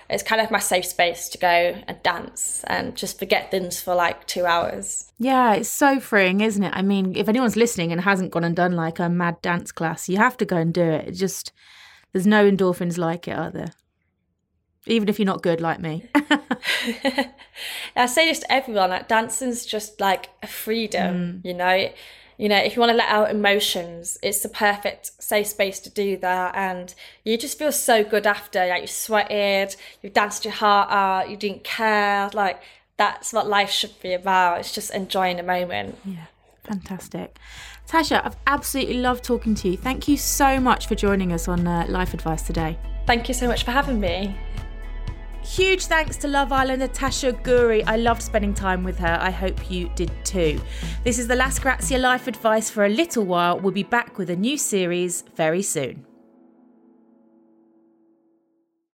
It's 0.09 0.23
kind 0.23 0.41
of 0.41 0.51
my 0.51 0.59
safe 0.59 0.85
space 0.85 1.29
to 1.29 1.37
go 1.37 1.47
and 1.87 2.03
dance 2.03 2.63
and 2.67 2.95
just 2.95 3.19
forget 3.19 3.51
things 3.51 3.81
for 3.81 3.95
like 3.95 4.27
two 4.27 4.45
hours. 4.45 5.11
Yeah, 5.17 5.53
it's 5.53 5.69
so 5.69 5.99
freeing, 5.99 6.41
isn't 6.41 6.63
it? 6.63 6.73
I 6.75 6.81
mean, 6.81 7.15
if 7.15 7.29
anyone's 7.29 7.55
listening 7.55 7.91
and 7.91 8.01
hasn't 8.01 8.31
gone 8.31 8.43
and 8.43 8.55
done 8.55 8.73
like 8.73 8.99
a 8.99 9.09
mad 9.09 9.41
dance 9.41 9.71
class, 9.71 10.09
you 10.09 10.17
have 10.17 10.37
to 10.37 10.45
go 10.45 10.57
and 10.57 10.73
do 10.73 10.83
it. 10.83 11.07
It 11.07 11.11
just 11.13 11.51
there's 12.11 12.27
no 12.27 12.49
endorphins 12.49 12.97
like 12.97 13.27
it, 13.27 13.37
are 13.37 13.51
there? 13.51 13.73
Even 14.85 15.07
if 15.07 15.17
you're 15.19 15.25
not 15.25 15.41
good 15.41 15.61
like 15.61 15.79
me. 15.79 16.05
I 17.95 18.05
say 18.05 18.27
this 18.27 18.39
to 18.39 18.51
everyone, 18.51 18.89
like 18.89 19.07
dancing's 19.07 19.65
just 19.65 19.99
like 19.99 20.29
a 20.41 20.47
freedom, 20.47 21.41
mm. 21.43 21.45
you 21.47 21.53
know. 21.53 21.89
You 22.43 22.49
know, 22.49 22.57
if 22.57 22.75
you 22.75 22.81
want 22.81 22.89
to 22.89 22.97
let 22.97 23.07
out 23.07 23.31
emotions, 23.31 24.19
it's 24.21 24.41
the 24.41 24.49
perfect 24.49 25.11
safe 25.23 25.47
space 25.47 25.79
to 25.79 25.89
do 25.89 26.17
that. 26.17 26.53
And 26.55 26.93
you 27.23 27.37
just 27.37 27.57
feel 27.57 27.71
so 27.71 28.03
good 28.03 28.27
after. 28.27 28.67
Like 28.67 28.81
you 28.81 28.87
sweated, 28.87 29.77
you 30.01 30.09
danced 30.09 30.43
your 30.43 30.53
heart 30.53 30.91
out, 30.91 31.29
you 31.29 31.37
didn't 31.37 31.63
care. 31.63 32.29
Like 32.33 32.61
that's 32.97 33.31
what 33.31 33.47
life 33.47 33.69
should 33.69 33.97
be 34.01 34.11
about. 34.11 34.59
It's 34.59 34.73
just 34.73 34.93
enjoying 34.93 35.37
the 35.37 35.43
moment. 35.43 35.97
Yeah, 36.03 36.25
fantastic. 36.65 37.37
Tasha, 37.87 38.25
I've 38.25 38.35
absolutely 38.45 38.95
loved 38.95 39.23
talking 39.23 39.55
to 39.55 39.69
you. 39.69 39.77
Thank 39.77 40.09
you 40.09 40.17
so 40.17 40.59
much 40.59 40.87
for 40.87 40.95
joining 40.95 41.31
us 41.31 41.47
on 41.47 41.65
uh, 41.65 41.85
Life 41.87 42.13
Advice 42.13 42.41
today. 42.41 42.77
Thank 43.07 43.29
you 43.29 43.33
so 43.33 43.47
much 43.47 43.63
for 43.63 43.71
having 43.71 44.01
me. 44.01 44.35
Huge 45.45 45.85
thanks 45.85 46.15
to 46.17 46.27
Love 46.27 46.51
Islander 46.51 46.87
Tasha 46.87 47.33
Ghouri. 47.43 47.83
I 47.85 47.97
loved 47.97 48.23
spending 48.23 48.53
time 48.53 48.83
with 48.83 48.97
her. 48.99 49.17
I 49.19 49.29
hope 49.29 49.69
you 49.69 49.89
did 49.89 50.11
too. 50.23 50.59
This 51.03 51.19
is 51.19 51.27
the 51.27 51.35
Last 51.35 51.61
Grazia 51.61 51.99
Life 51.99 52.27
Advice 52.27 52.69
for 52.69 52.85
a 52.85 52.89
little 52.89 53.25
while. 53.25 53.59
We'll 53.59 53.73
be 53.73 53.83
back 53.83 54.17
with 54.17 54.29
a 54.29 54.35
new 54.35 54.57
series 54.57 55.23
very 55.35 55.61
soon. 55.61 56.05